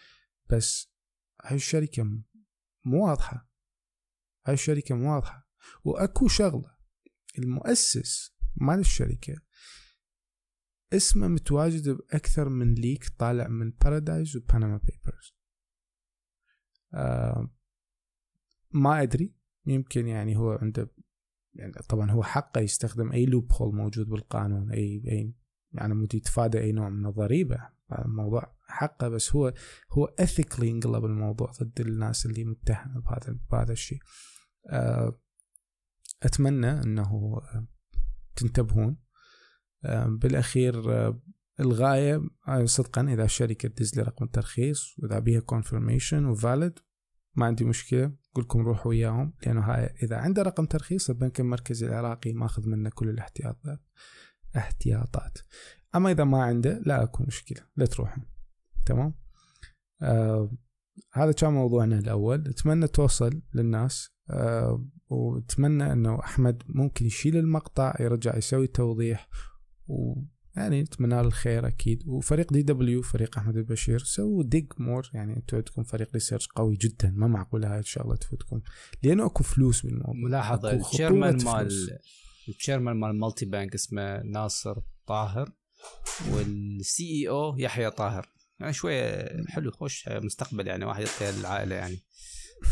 بس 0.50 0.94
هاي 1.46 1.56
الشركة 1.56 2.04
مو 2.86 3.08
واضحة. 3.08 3.50
هاي 4.46 4.54
الشركة 4.54 4.96
مو 4.96 5.14
واضحة. 5.14 5.50
وأكو 5.84 6.28
شغلة. 6.28 6.78
المؤسس 7.40 8.36
مال 8.56 8.80
الشركة 8.80 9.36
اسمه 10.94 11.28
متواجد 11.28 11.90
بأكثر 11.90 12.50
من 12.50 12.74
leak 12.74 13.10
طالع 13.10 13.48
من 13.48 13.72
Paradise 13.72 14.38
و 14.38 14.43
Panama 14.43 14.78
Papers 14.78 15.38
آه 16.94 17.57
ما 18.78 19.02
أدري. 19.02 19.34
يمكن 19.66 20.08
يعني 20.08 20.38
هو 20.38 20.52
عنده 20.52 20.92
يعني 21.54 21.74
طبعا 21.90 22.12
هو 22.12 22.24
حقه 22.24 22.62
يستخدم 22.62 23.12
أي 23.12 23.26
loophole 23.26 23.76
موجود 23.76 24.10
بالقانون 24.10 24.72
أي 24.72 25.04
أي 25.08 25.34
يعني 25.72 25.94
مود 25.94 26.16
يتفادى 26.16 26.60
أي 26.60 26.72
نوع 26.72 26.90
من 26.90 27.06
الضريبة. 27.06 27.56
هذا 27.92 28.06
الموضوع 28.06 28.56
حقه 28.68 29.10
بس 29.10 29.36
هو 29.36 29.54
هو 29.92 30.06
ethically 30.06 30.72
انقلب 30.72 31.06
الموضوع 31.06 31.52
ضد 31.64 31.82
الناس 31.82 32.26
اللي 32.26 32.44
متهمة 32.46 33.02
بهذا 33.02 33.40
بهذا 33.52 33.72
الشيء. 33.72 34.00
آه 34.68 35.20
أتمنى 36.24 36.72
أنه 36.72 37.42
آه، 37.44 37.68
تنتبهون. 38.36 38.98
آه، 39.86 40.06
بالأخير 40.06 40.94
آه، 40.94 41.22
الغاية 41.60 42.22
صدقا 42.64 43.02
إذا 43.02 43.24
الشركة 43.24 43.70
تدز 43.70 43.96
لي 43.96 44.02
رقم 44.02 44.26
الترخيص 44.26 45.00
وإذا 45.00 45.20
بيها 45.20 45.40
confirmation 45.40 46.36
و 46.36 46.44
valid 46.44 46.87
ما 47.38 47.46
عندي 47.46 47.66
مشكلة 47.66 48.06
أقول 48.06 48.44
لكم 48.44 48.60
روحوا 48.60 48.90
وياهم 48.90 49.34
لأنه 49.46 49.62
هاي 49.62 49.96
إذا 50.04 50.18
عنده 50.18 50.42
رقم 50.42 50.66
ترخيص 50.66 51.10
البنك 51.10 51.40
المركزي 51.40 51.88
العراقي 51.88 52.34
ماخذ 52.34 52.70
منه 52.70 52.90
كل 52.90 53.10
الاحتياطات 53.10 53.80
احتياطات. 54.58 55.38
أما 55.96 56.12
إذا 56.12 56.24
ما 56.24 56.44
عنده 56.44 56.82
لا 56.86 57.04
أكو 57.04 57.24
مشكلة 57.24 57.62
لا 57.76 57.86
تروحون. 57.86 58.26
تمام؟ 58.86 59.14
آه 60.02 60.52
هذا 61.14 61.32
كان 61.32 61.54
موضوعنا 61.54 62.00
الأول. 62.00 62.48
أتمنى 62.48 62.88
توصل 62.88 63.42
للناس 63.54 64.12
آه 64.30 64.86
وأتمنى 65.10 65.92
إنه 65.94 66.20
أحمد 66.20 66.64
ممكن 66.68 67.06
يشيل 67.06 67.38
المقطع 67.38 67.96
يرجع 68.00 68.38
يسوي 68.38 68.68
توضيح 68.68 69.30
ويعني 70.58 70.82
نتمنى 70.82 71.20
الخير 71.20 71.68
أكيد. 71.68 72.04
وفريق 72.08 72.54
DW 72.54 73.02
فريق 73.02 73.38
أحمد 73.38 73.58
البشير 73.58 74.00
سووا 74.00 74.44
dig 74.44 74.66
more 74.78 75.10
يعني 75.14 75.38
أنتم 75.38 75.58
عندكم 75.58 75.84
فريق 75.84 76.10
research 76.14 76.48
قوي 76.48 76.76
جدا 76.76 77.14
ما 77.16 77.28
معقوله 77.28 77.74
هاي 77.74 77.80
الشغله 77.80 78.16
تفوتكم. 78.16 78.62
لأنه 79.04 79.26
أكو 79.26 79.44
فلوس 79.44 79.86
بالموضوع. 79.86 80.14
ملاحظة 80.14 80.70
فلوس. 80.70 81.02
مال 81.46 82.00
ال 82.50 82.55
chairman 82.55 82.96
مال 82.96 83.10
المالتي 83.10 83.46
بانك 83.46 83.74
اسمه 83.74 84.22
ناصر 84.24 84.76
طاهر 85.08 85.52
وال 86.32 87.04
CEO 87.04 87.58
يحيى 87.58 87.92
طاهر. 87.92 88.30
يعني 88.60 88.74
شوية 88.74 89.28
حلو 89.48 89.72
خوش 89.72 90.10
مستقبل 90.10 90.68
يعني 90.68 90.86
واحد 90.86 91.02
يعطي 91.02 91.30
العائلة 91.30 91.76
يعني. 91.76 92.00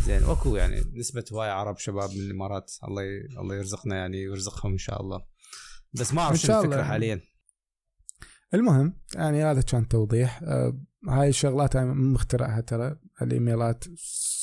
زين 0.06 0.24
واكو 0.24 0.56
يعني 0.56 0.84
نسبة 0.94 1.26
هواي 1.34 1.50
عرب 1.50 1.78
شباب 1.78 2.10
من 2.10 2.20
الإمارات 2.20 2.72
الله 2.88 3.04
ي... 3.04 3.20
الله 3.40 3.56
يرزقنا 3.56 3.96
يعني 3.96 4.28
ويرزقهم 4.28 4.72
إن 4.72 4.78
شاء 4.78 5.02
الله. 5.02 5.26
بس 5.94 6.14
ما 6.14 6.22
أعرف 6.22 6.38
شنو 6.38 6.52
الله 6.52 6.66
الفكرة 6.66 6.80
يعني. 6.80 6.90
حاليا. 6.90 7.22
المهم 8.54 8.94
يعني 9.16 9.44
هذا 9.44 9.62
كان 9.62 9.88
توضيح. 9.88 10.44
آه 10.44 10.80
هاي 11.08 11.30
الشغلات 11.30 11.78
من 11.78 12.14
مخترعها 12.14 12.62
ترى. 12.62 13.00
الإيميلات 13.22 13.84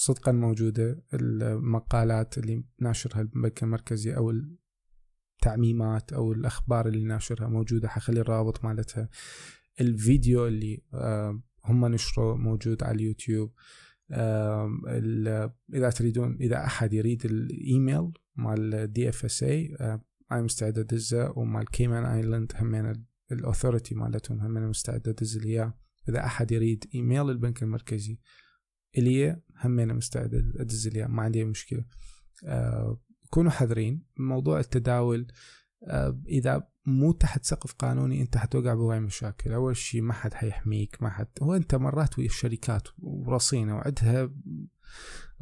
صدقا 0.05 0.33
موجودة. 0.33 1.05
المقالات 1.15 2.39
اللي 2.39 2.65
ناشرها 2.81 3.21
البنك 3.21 3.63
المركزي 3.63 4.17
أو 4.17 4.33
التعميمات 5.41 6.13
أو 6.13 6.33
الأخبار 6.33 6.89
اللي 6.89 7.05
ناشرها 7.05 7.49
موجودة. 7.49 7.89
حخلي 7.89 8.21
الرابط 8.21 8.65
مالتها. 8.65 9.09
الفيديو 9.81 10.47
اللي 10.47 10.83
آه 10.95 11.43
هم 11.65 11.87
نشروه 11.87 12.37
موجود 12.37 12.83
على 12.83 12.95
اليوتيوب. 12.97 13.53
آه 14.11 14.71
إذا 15.75 15.91
تريدون 15.91 16.37
إذا 16.41 16.65
أحد 16.65 16.93
يريد 16.93 17.25
الإيميل 17.25 18.13
مال 18.37 18.93
DFSA 18.93 19.77
أنا 20.33 20.43
مستعد 20.43 20.79
ادزه 20.79 21.39
ومال 21.39 21.71
Cayman 21.71 22.05
Island 22.05 22.53
همين 22.57 23.05
ال 23.33 23.39
authority 23.39 23.95
مالتهم 23.95 24.41
همين 24.41 24.69
مستعد 24.69 25.09
ادز 25.09 25.39
لي 25.39 25.49
اياه 25.49 25.75
إذا 26.09 26.25
أحد 26.25 26.53
يريد 26.53 26.85
إيميل 26.95 27.31
البنك 27.31 27.63
المركزي 27.63 28.19
إلي 28.99 29.43
همين 29.65 29.95
مستعد 29.95 30.35
ادز 30.35 30.89
لي 30.89 30.99
اياه 30.99 31.07
ما 31.07 31.23
عندي 31.23 31.45
مشكلة. 31.45 31.85
آه 32.45 33.01
كونوا 33.31 33.51
حذرين. 33.51 34.05
موضوع 34.17 34.61
التداول 34.61 35.27
آه 35.85 36.23
إذا 36.29 36.69
مو 36.87 37.13
تحت 37.13 37.45
سقف 37.45 37.73
قانوني 37.73 38.23
أنت 38.23 38.37
حتوقع 38.37 38.75
بهواي 38.75 39.01
مشاكل. 39.01 39.53
أول 39.53 39.77
شيء 39.77 40.03
ما 40.03 40.13
حد 40.13 40.35
حيحميك 40.35 41.03
ما 41.03 41.11
حد. 41.11 41.29
هو 41.43 41.55
أنت 41.55 41.75
مرات 41.75 42.19
ويا 42.19 42.27
الشركات 42.27 42.89
ورصينة 42.99 43.77
وعندها 43.77 44.31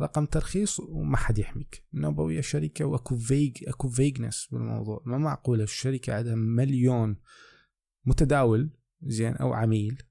رقم 0.00 0.26
ترخيص 0.26 0.80
وما 0.80 1.16
حد 1.16 1.38
يحميك. 1.38 1.84
نوبة 1.94 2.22
ويا 2.22 2.40
شركة 2.40 2.84
وأكو 2.84 3.16
vague 3.16 3.68
أكو 3.68 3.88
vagueness 3.88 4.48
بالموضوع. 4.52 5.02
ما 5.06 5.18
معقولة 5.18 5.64
الشركة 5.64 6.14
عندها 6.14 6.34
مليون 6.34 7.16
متداول 8.04 8.70
زين 9.02 9.36
أو 9.36 9.52
عميل 9.52 10.02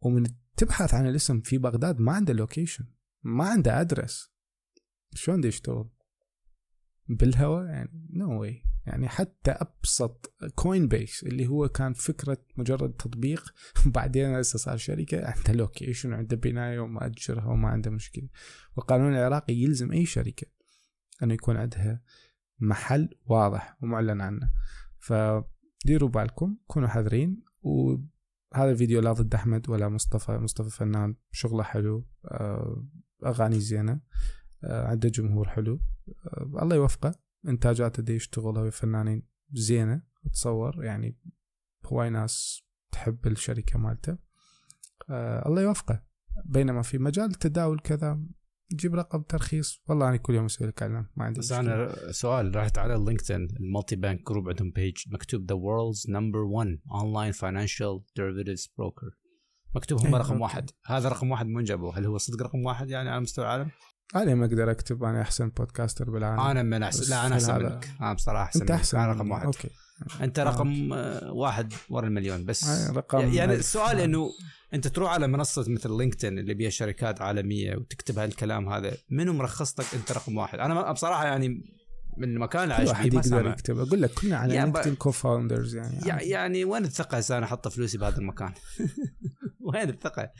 ومن 0.00 0.26
تبحث 0.56 0.94
عن 0.94 1.06
الاسم 1.06 1.40
في 1.40 1.58
بغداد 1.58 2.00
ما 2.00 2.12
عنده 2.12 2.32
location 2.32 2.84
ما 3.22 3.44
عنده 3.44 3.80
address 3.80 4.32
شلون 5.14 5.40
دي 5.40 5.48
يشتغل؟ 5.48 5.88
بالهواء 7.08 7.64
يعني 7.64 8.08
نو 8.10 8.28
no 8.28 8.40
واي 8.40 8.62
يعني 8.86 9.08
حتى 9.08 9.50
أبسط 9.50 10.34
Coinbase 10.54 11.22
اللي 11.22 11.46
هو 11.46 11.68
كان 11.68 11.92
فكرة 11.92 12.38
مجرد 12.56 12.92
تطبيق 12.92 13.54
بعدين 13.94 14.34
هسه 14.34 14.58
صار 14.58 14.76
شركة 14.76 15.26
عنده 15.26 15.52
location 15.52 16.12
وعنده 16.12 16.36
بناية 16.36 16.78
ومأجرها 16.78 17.46
وما 17.46 17.68
عنده 17.68 17.90
مشكلة. 17.90 18.28
والقانون 18.76 19.12
العراقي 19.12 19.54
يلزم 19.54 19.92
أي 19.92 20.06
شركة 20.06 20.46
انه 21.22 21.34
يكون 21.34 21.56
عندها 21.56 22.02
محل 22.58 23.08
واضح 23.26 23.76
ومعلن 23.82 24.20
عنه. 24.20 24.50
فديروا 25.84 26.08
بالكم 26.08 26.56
كونوا 26.66 26.88
حذرين 26.88 27.42
وهذا 27.62 28.70
الفيديو 28.70 29.00
لا 29.00 29.12
ضد 29.12 29.34
أحمد 29.34 29.70
ولا 29.70 29.88
مصطفى. 29.88 30.32
مصطفى 30.32 30.70
فنان 30.70 31.14
شغله 31.32 31.62
حلو 31.62 32.06
آه، 32.24 32.86
أغاني 33.26 33.60
زينة 33.60 34.00
آه، 34.64 34.86
عنده 34.86 35.08
جمهور 35.08 35.48
حلو 35.48 35.80
آه، 36.26 36.62
الله 36.62 36.76
يوفقه. 36.76 37.14
إنتاجاته 37.48 38.02
دي 38.02 38.14
يشتغل 38.14 38.58
هو 38.58 38.70
فنانين 38.70 39.22
زينة 39.52 40.02
أتصور 40.26 40.84
يعني 40.84 41.18
هواي 41.84 42.10
ناس 42.10 42.62
تحب 42.92 43.26
الشركة 43.26 43.78
مالته. 43.78 44.18
الله 45.46 45.62
يوفقه. 45.62 46.02
بينما 46.44 46.82
في 46.82 46.98
مجال 46.98 47.30
التداول 47.30 47.78
كذا 47.78 48.20
جيب 48.72 48.94
رقم 48.94 49.22
ترخيص 49.22 49.82
والله 49.88 50.08
أنا 50.08 50.16
كل 50.16 50.34
يوم 50.34 50.44
أسوي 50.44 50.68
لك 50.68 50.82
إعلان 50.82 51.06
ما 51.16 51.24
عندي 51.24 51.40
بس. 51.40 51.52
أنا 51.52 51.94
سؤال 52.10 52.56
رحت 52.56 52.78
على 52.78 52.94
ال 52.94 53.00
LinkedIn 53.00 53.48
ال 53.60 53.96
MultiBank 53.96 54.26
Group 54.28 54.48
عندهم 54.48 54.70
page 54.70 54.96
مكتوب 55.12 55.46
the 55.48 55.54
world's 55.54 56.06
number 56.08 56.38
1 56.38 56.78
online 56.92 57.32
financial 57.32 58.00
derivatives 58.16 58.72
broker 58.78 59.10
مكتوب 59.74 60.00
هم 60.00 60.14
إيه، 60.14 60.20
رقم. 60.22 60.40
واحد 60.40 60.70
هذا 60.86 61.08
رقم 61.08 61.30
واحد 61.30 61.46
من 61.46 61.64
جابوه 61.64 61.98
هل 61.98 62.06
هو 62.06 62.18
صدق 62.18 62.42
رقم 62.42 62.66
واحد 62.66 62.90
يعني 62.90 63.10
على 63.10 63.20
مستوى 63.20 63.44
العالم؟ 63.44 63.70
أنا 64.16 64.34
ما 64.34 64.44
أقدر 64.46 64.70
أكتب 64.70 65.04
أنا 65.04 65.22
أحسن 65.22 65.48
podcaster 65.48 66.10
بالعالم 66.10 66.40
أنا 66.40 66.62
من 66.62 66.82
احسن 66.82 67.10
لا 67.10 67.26
أنا 67.26 67.34
أحسن 67.34 67.62
منك 67.64 67.88
أنا 68.00 68.12
بصراحة 68.12 68.44
أحسن 68.44 68.60
أنت. 68.60 68.70
أحسن 68.70 68.98
أنا 68.98 69.12
رقم. 69.12 69.30
واحد 69.30 69.46
okay 69.46 69.68
أنت. 70.20 70.40
رقم 70.40 70.92
آه، 70.92 71.32
واحد 71.32 71.72
ورا 71.90 72.06
المليون 72.06 72.44
بس 72.44 72.90
رقم 72.90 73.20
يعني. 73.20 73.54
السؤال. 73.54 74.00
إنه 74.00 74.30
انت 74.74 74.88
تروح 74.88 75.12
على 75.12 75.26
منصة 75.28 75.64
مثل 75.72 75.96
LinkedIn 75.96 76.38
اللي 76.38 76.54
بيها 76.54 76.70
شركات 76.70 77.22
عالمية 77.22 77.76
وتكتب 77.76 78.18
هالكلام 78.18 78.68
هذا 78.68 78.96
منو 79.10 79.32
مرخص 79.32 79.80
لك 79.80 79.86
انت 79.94 80.12
رقم 80.12 80.36
واحد؟ 80.36 80.58
أنا 80.58 80.92
بصراحة 80.92 81.24
يعني 81.24 81.48
من 82.16 82.28
المكان 82.28 82.62
اللي 82.62 82.74
عايش 82.74 82.90
فيه 82.90 83.10
ما 83.10 83.20
يقدر 83.20 83.46
يكتب. 83.50 83.78
أقول 83.78 84.02
لك 84.02 84.10
كلنا 84.14 84.36
على 84.36 84.54
يا 84.54 84.64
LinkedIn 84.64 84.94
co-founders 84.94 85.76
يعني. 85.76 86.00
يع- 86.06 86.22
يعني 86.22 86.64
وين 86.64 86.84
الثقة 86.84 87.18
هسه 87.18 87.38
أنا 87.38 87.46
أحط 87.46 87.68
فلوسي 87.68 87.98
بهذا 87.98 88.18
المكان. 88.18 88.52
وين 89.74 89.88
الثقة؟ 89.88 90.30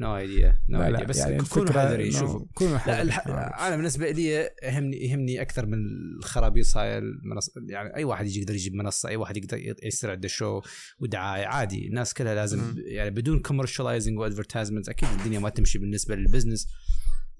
no 0.00 0.16
idea 0.16 0.62
no 0.68 0.82
idea 0.82 1.04
بس 1.04 1.18
يعني 1.18 1.42
كونوا 1.42 1.72
حذرين 1.72 2.10
شوفوا 2.10 2.46
كونوا 2.54 2.78
حذرين. 2.78 3.12
أنا 3.36 3.76
بالنسبة 3.76 4.10
لي 4.10 4.50
يهمني 4.62 4.96
يهمني 4.96 5.42
أكثر 5.42 5.66
من 5.66 5.78
الخرابيص 6.18 6.76
هاي 6.76 6.98
المنصه 6.98 7.52
يعني 7.68 7.96
أي 7.96 8.04
واحد 8.04 8.26
يجي 8.26 8.40
يقدر 8.40 8.54
يجيب 8.54 8.74
منصة 8.74 9.08
أي 9.08 9.16
واحد 9.16 9.36
يقدر 9.36 9.74
يصير 9.82 10.10
عنده 10.10 10.28
شو 10.28 10.60
ودعاية 11.00 11.46
عادي. 11.46 11.86
الناس 11.86 12.14
كلها 12.14 12.34
لازم. 12.34 12.74
يعني 12.76 13.10
بدون 13.10 13.40
commercializing 13.40 14.18
و 14.18 14.23
advertisement 14.23 14.88
أكيد 14.88 15.08
الدنيا 15.18 15.38
ما 15.38 15.48
تمشي 15.48 15.78
بالنسبة 15.78 16.14
للبزنس 16.14 16.68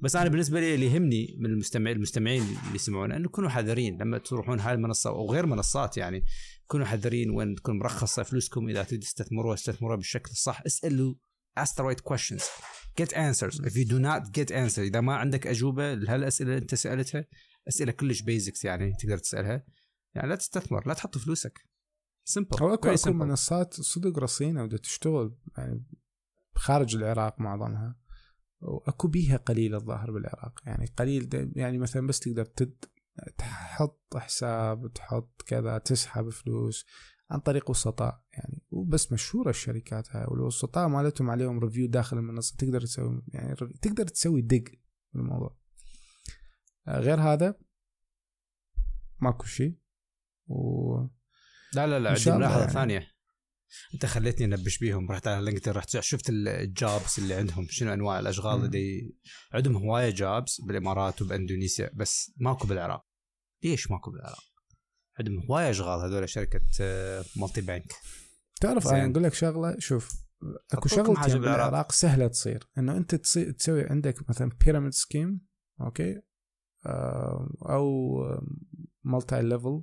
بس 0.01 0.17
أنا 0.17 0.29
بالنسبة 0.29 0.61
لي 0.61 0.75
اللي 0.75 0.87
يهمني 0.87 1.37
من 1.39 1.51
المستمع 1.51 1.91
المستمعين 1.91 2.43
اللي 2.43 2.75
يسمعونا 2.75 3.17
إنه 3.17 3.29
كونوا 3.29 3.51
حذرين. 3.51 3.99
لما 4.01 4.19
تروحون 4.19 4.61
هاي 4.61 4.75
المنصة 4.75 5.11
أو 5.11 5.33
غير 5.33 5.47
منصات 5.47 5.97
يعني 5.97 6.25
كونوا 6.67 6.87
حذرين 6.87 7.31
وين 7.31 7.55
تكون 7.55 7.79
مرخصة 7.79 8.23
فلوسكم 8.23 8.69
إذا 8.69 8.83
تريد 8.83 9.01
تستثمروها 9.01 9.55
استثمروها 9.55 9.97
بالشكل 9.97 10.31
الصح. 10.31 10.63
اسألوا 10.67 11.15
ask 11.59 11.75
the 11.75 11.85
right 11.85 12.03
questions. 12.05 12.43
Get 13.01 13.13
answers. 13.13 13.61
If 13.61 13.75
you 13.77 13.85
do 13.85 13.99
not 13.99 14.23
get 14.39 14.51
answers 14.51 14.79
إذا 14.79 15.01
ما 15.01 15.15
عندك 15.15 15.47
أجوبة 15.47 15.95
لهالأسئلة 15.95 16.51
اللي 16.51 16.63
أنت 16.63 16.75
سألتها 16.75 17.25
أسئلة 17.69 17.93
كلش 17.93 18.21
basics 18.23 18.65
يعني 18.65 18.93
تقدر 19.01 19.19
تسألها. 19.19 19.67
يعني 20.15 20.29
لا 20.29 20.35
تستثمر 20.35 20.89
لا 20.89 20.95
تحط 20.95 21.19
فلوسك. 21.19 21.61
سمبل 22.25 22.63
هو 22.63 22.75
أكو 22.75 22.89
أكو 22.89 23.13
منصات 23.13 23.75
صدق 23.75 24.19
رصينة 24.19 24.63
ودا 24.63 24.77
تشتغل 24.77 25.37
يعني 25.59 25.85
خارج 26.55 26.97
العراق 26.97 27.41
معظمها 27.41 27.97
وأكو 28.61 29.09
بيها 29.09 29.37
قليل 29.37 29.75
الظاهر 29.75 30.11
بالعراق. 30.11 30.61
يعني 30.67 30.87
قليل 30.97 31.53
يعني 31.57 31.79
مثلا 31.79 32.07
بس 32.07 32.21
تقدر 32.21 32.45
تد 32.45 32.85
تحط 33.39 34.17
حساب 34.17 34.93
تحط 34.93 35.43
كذا 35.47 35.79
تسحب 35.79 36.29
فلوس. 36.29 36.87
عن 37.31 37.41
طريق 37.41 37.71
وسطاء 37.71 38.25
يعني 38.33 38.63
وبس 38.71 39.13
مشهورة 39.13 39.51
الشركات 39.51 40.17
هاي 40.17 40.25
والوسطاء 40.29 40.89
مالتهم 40.89 41.31
عليهم 41.31 41.59
ريفيو 41.59 41.89
داخل 41.89 42.19
المنصة 42.19 42.57
تقدر 42.57 42.81
تسوي 42.81 43.23
يعني 43.29 43.55
تقدر 43.83 44.07
تسوي 44.07 44.43
دق 44.43 44.65
بالموضوع 45.13 45.57
آه، 46.89 47.01
غير 47.01 47.21
هذا 47.21 47.55
ماكو 49.21 49.45
شيء 49.45 49.79
و 50.47 50.97
لا 51.75 51.87
لا 51.87 51.99
لا 51.99 52.11
عندي 52.11 52.31
ملاحظه 52.31 52.61
يعني. 52.61 52.73
ثانية 52.73 53.17
أنت 53.95 54.07
خليتني 54.07 54.47
أنبش 54.47 54.79
بيهم 54.79 55.11
رحت 55.11 55.27
على 55.27 55.45
LinkedIn 55.45 55.73
رحت 55.73 56.01
شفت 56.01 56.31
ال 56.31 56.49
jobs 56.49 57.19
اللي 57.19 57.35
عندهم 57.35 57.67
شنو 57.71 57.93
أنواع 57.93 58.19
الأشغال. 58.19 58.65
اللي 58.65 59.15
عندهم 59.53 59.77
هواية 59.77 60.11
jobs 60.11 60.61
بالإمارات 60.61 61.23
وبإندونيسيا 61.23 61.91
بس 61.95 62.33
ماكو 62.37 62.67
بالعراق 62.67 63.07
ليش 63.63 63.91
ماكو 63.91 64.11
بالعراق؟ 64.11 64.56
عندهم 65.19 65.43
هواية 65.51 65.71
أشغال 65.71 66.01
هذول 66.01 66.29
شركة 66.29 66.61
آه، 66.81 67.25
MultiBank 67.37 67.93
تعرف. 68.61 68.89
أنا 68.89 69.11
أقول 69.11 69.23
لك 69.23 69.35
شغلة 69.35 69.77
شوف 69.79 70.27
أكو 70.73 70.89
حاجة 70.89 71.03
شغلتين 71.05 71.41
بالعراق. 71.41 71.93
سهلة 71.93 72.27
تصير 72.27 72.69
إنه 72.79 72.97
أنت 72.97 73.15
تسوي 73.15 73.85
عندك 73.85 74.31
مثلا 74.31 74.51
pyramid 74.65 74.93
scheme 74.93 75.41
okay؟ 75.81 76.23
آه، 76.87 77.57
أو 77.63 78.19
multi-level 79.05 79.83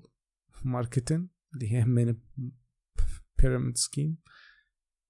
marketing 0.63 1.27
اللي 1.54 1.72
هي 1.72 1.86
من 1.86 2.15
pyramid 3.41 3.77
scheme 3.77 4.17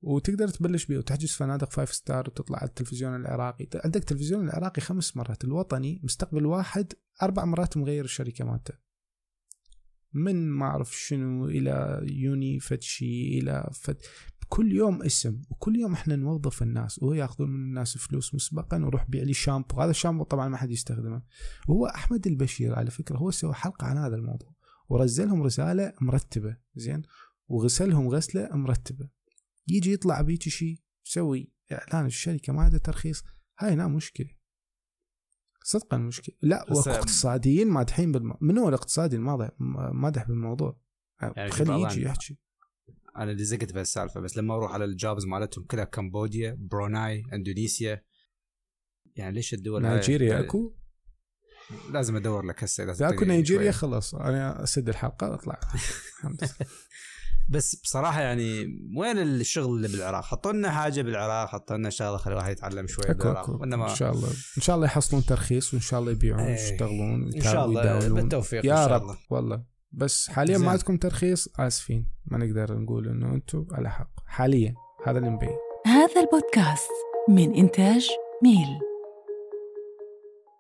وتقدر 0.02 0.48
تبلش 0.48 0.86
بيه 0.86 0.98
وتحجز 0.98 1.32
فنادق 1.32 1.72
five 1.72 1.94
star 1.94 2.30
وتطلع 2.30 2.58
على 2.58 2.68
التلفزيون 2.68 3.16
العراقي. 3.16 3.68
عندك 3.76 4.02
التلفزيون 4.02 4.50
العراقي 4.50 4.82
خمس 4.82 5.18
مرات 5.18 5.44
الوطني 5.44 6.02
مستقبل 6.04 6.46
واحد 6.46 6.94
أربع 7.24 7.46
مرات 7.46 7.78
مغير 7.78 8.06
الشركة 8.06 8.46
مالته. 8.46 8.83
من 10.14 10.50
ما 10.50 10.66
أعرف 10.66 10.98
شنو 10.98 11.46
إلى 11.46 12.02
يوني 12.12 12.60
فتشي 12.60 13.40
إلى 13.40 13.70
فت 13.74 14.06
كل 14.50 14.72
يوم 14.72 15.04
اسم 15.04 15.42
وكل 15.50 15.76
يوم 15.76 15.94
إحنا 15.94 16.16
نوظف 16.16 16.64
الناس 16.64 17.00
وهو 17.00 17.14
يأخذون 17.14 17.50
من 17.50 17.56
الناس 17.56 17.98
فلوس 17.98 18.36
مسبقا 18.36 18.86
وروح 18.86 19.10
بيع 19.10 19.24
لي 19.24 19.34
شامبو. 19.34 19.82
هذا 19.82 19.92
الشامبو 19.92 20.24
طبعا 20.24 20.48
ما 20.48 20.58
حد 20.58 20.72
يستخدمه. 20.72 21.22
وهو 21.68 21.86
أحمد 21.86 22.28
البشير 22.28 22.76
على 22.76 22.92
فكرة 22.92 23.18
هو 23.18 23.32
سوى 23.32 23.54
حلقة 23.54 23.88
عن 23.88 23.98
هذا 23.98 24.16
الموضوع. 24.16 24.56
ورزلهم 24.90 25.44
رسالة 25.44 25.94
مرتبة 26.02 26.58
زين. 26.76 27.02
وغسلهم 27.48 28.08
غسلة 28.08 28.50
مرتبة. 28.52 29.10
يجي 29.68 29.94
يطلع 29.94 30.22
بيك 30.22 30.50
شيء 30.50 30.82
يسوي 31.06 31.52
إعلان 31.72 32.06
الشركة 32.06 32.54
ما 32.54 32.62
عندها 32.62 32.80
ترخيص. 32.80 33.24
هاي 33.60 33.74
هنا 33.74 33.88
مشكلة. 33.88 34.30
صدقا 35.64 35.98
مشكله 35.98 36.36
لا 36.42 36.66
واقتصاديين 36.70 37.68
مادحين 37.68 38.12
بالم... 38.12 38.34
من 38.42 38.58
هو 38.58 38.70
الاقتصادي 38.70 39.16
الماضح 39.16 39.50
مادح 39.94 40.28
بالموضوع. 40.28 40.80
يعني 41.22 41.52
خليه 41.52 41.88
يجي 41.88 42.02
يحكي. 42.02 42.38
أنا 43.18 43.32
اللي 43.32 43.44
زقت 43.44 43.74
بهالسالفه 43.74 44.20
بس 44.20 44.38
لما 44.38 44.56
أروح 44.56 44.72
على 44.72 44.86
الجوبز 44.86 45.26
مالتهم 45.26 45.64
كلها 45.66 45.84
كمبوديا 45.84 46.58
بروناي 46.60 47.24
إندونيسيا 47.34 48.04
يعني 49.16 49.36
ليش 49.36 49.54
الدول 49.54 49.86
هاي- 49.86 49.96
نيجيريا 49.96 50.40
أكو؟ 50.40 50.76
لازم 51.92 52.16
أدور 52.16 52.46
لك 52.46 52.64
هسه 52.64 52.84
إذا 52.84 53.08
أكو 53.08 53.16
تقري 53.16 53.28
نيجيريا. 53.28 53.72
خلاص 53.72 54.16
أنا 54.16 54.64
أسد 54.64 54.90
الحلقة 54.90 55.34
اطلع. 55.34 55.60
بس 57.50 57.76
بصراحة 57.76 58.22
يعني 58.22 58.66
وين 58.98 59.18
الشغل 59.18 59.76
اللي 59.76 59.88
بالعراق؟ 59.88 60.24
حطوا 60.24 60.52
لنا 60.52 60.72
حاجة 60.72 61.02
بالعراق 61.02 61.48
حطوا 61.48 61.78
لنا 61.78 61.90
شغلة 61.90 62.18
خلي 62.18 62.34
الواحد 62.34 62.52
يتعلم 62.52 62.88
شوي 62.88 63.06
أكو 63.06 63.18
بالعراق. 63.18 63.44
أكو. 63.44 63.58
وانما 63.62 63.90
إن 63.90 63.96
شاء 63.96 64.12
الله. 64.12 64.28
إن 64.58 64.62
شاء 64.62 64.76
الله 64.76 64.88
يحصلون 64.88 65.26
ترخيص 65.26 65.74
وإن 65.74 65.82
شاء 65.82 66.00
الله 66.00 66.12
يبيعون 66.12 66.40
إيه. 66.40 66.52
ويشتغلون 66.52 67.34
إن 67.36 67.42
شاء 67.42 67.66
الله. 67.66 68.10
بالتوفيق 68.10 68.66
يا 68.66 68.72
ان 68.72 68.78
شاء 68.78 68.94
رب 68.94 69.02
الله. 69.02 69.18
والله. 69.30 69.64
بس 69.92 70.30
حاليا 70.30 70.58
زين. 70.58 70.66
ما 70.66 70.72
عندكم 70.72 70.98
ترخيص؟ 70.98 71.50
آسفين. 71.60 72.10
ما 72.26 72.38
نقدر 72.38 72.80
نقول 72.80 73.08
إنه 73.08 73.34
أنتم 73.34 73.66
على 73.72 73.90
حق. 73.92 74.12
حاليا. 74.26 74.74
هذا 75.06 75.18
اللي 75.18 75.30
مبين 75.30 75.58
هذا 75.86 76.22
البودكاست 76.22 76.90
من 77.30 77.56
إنتاج 77.56 78.08
ميل. 78.44 78.93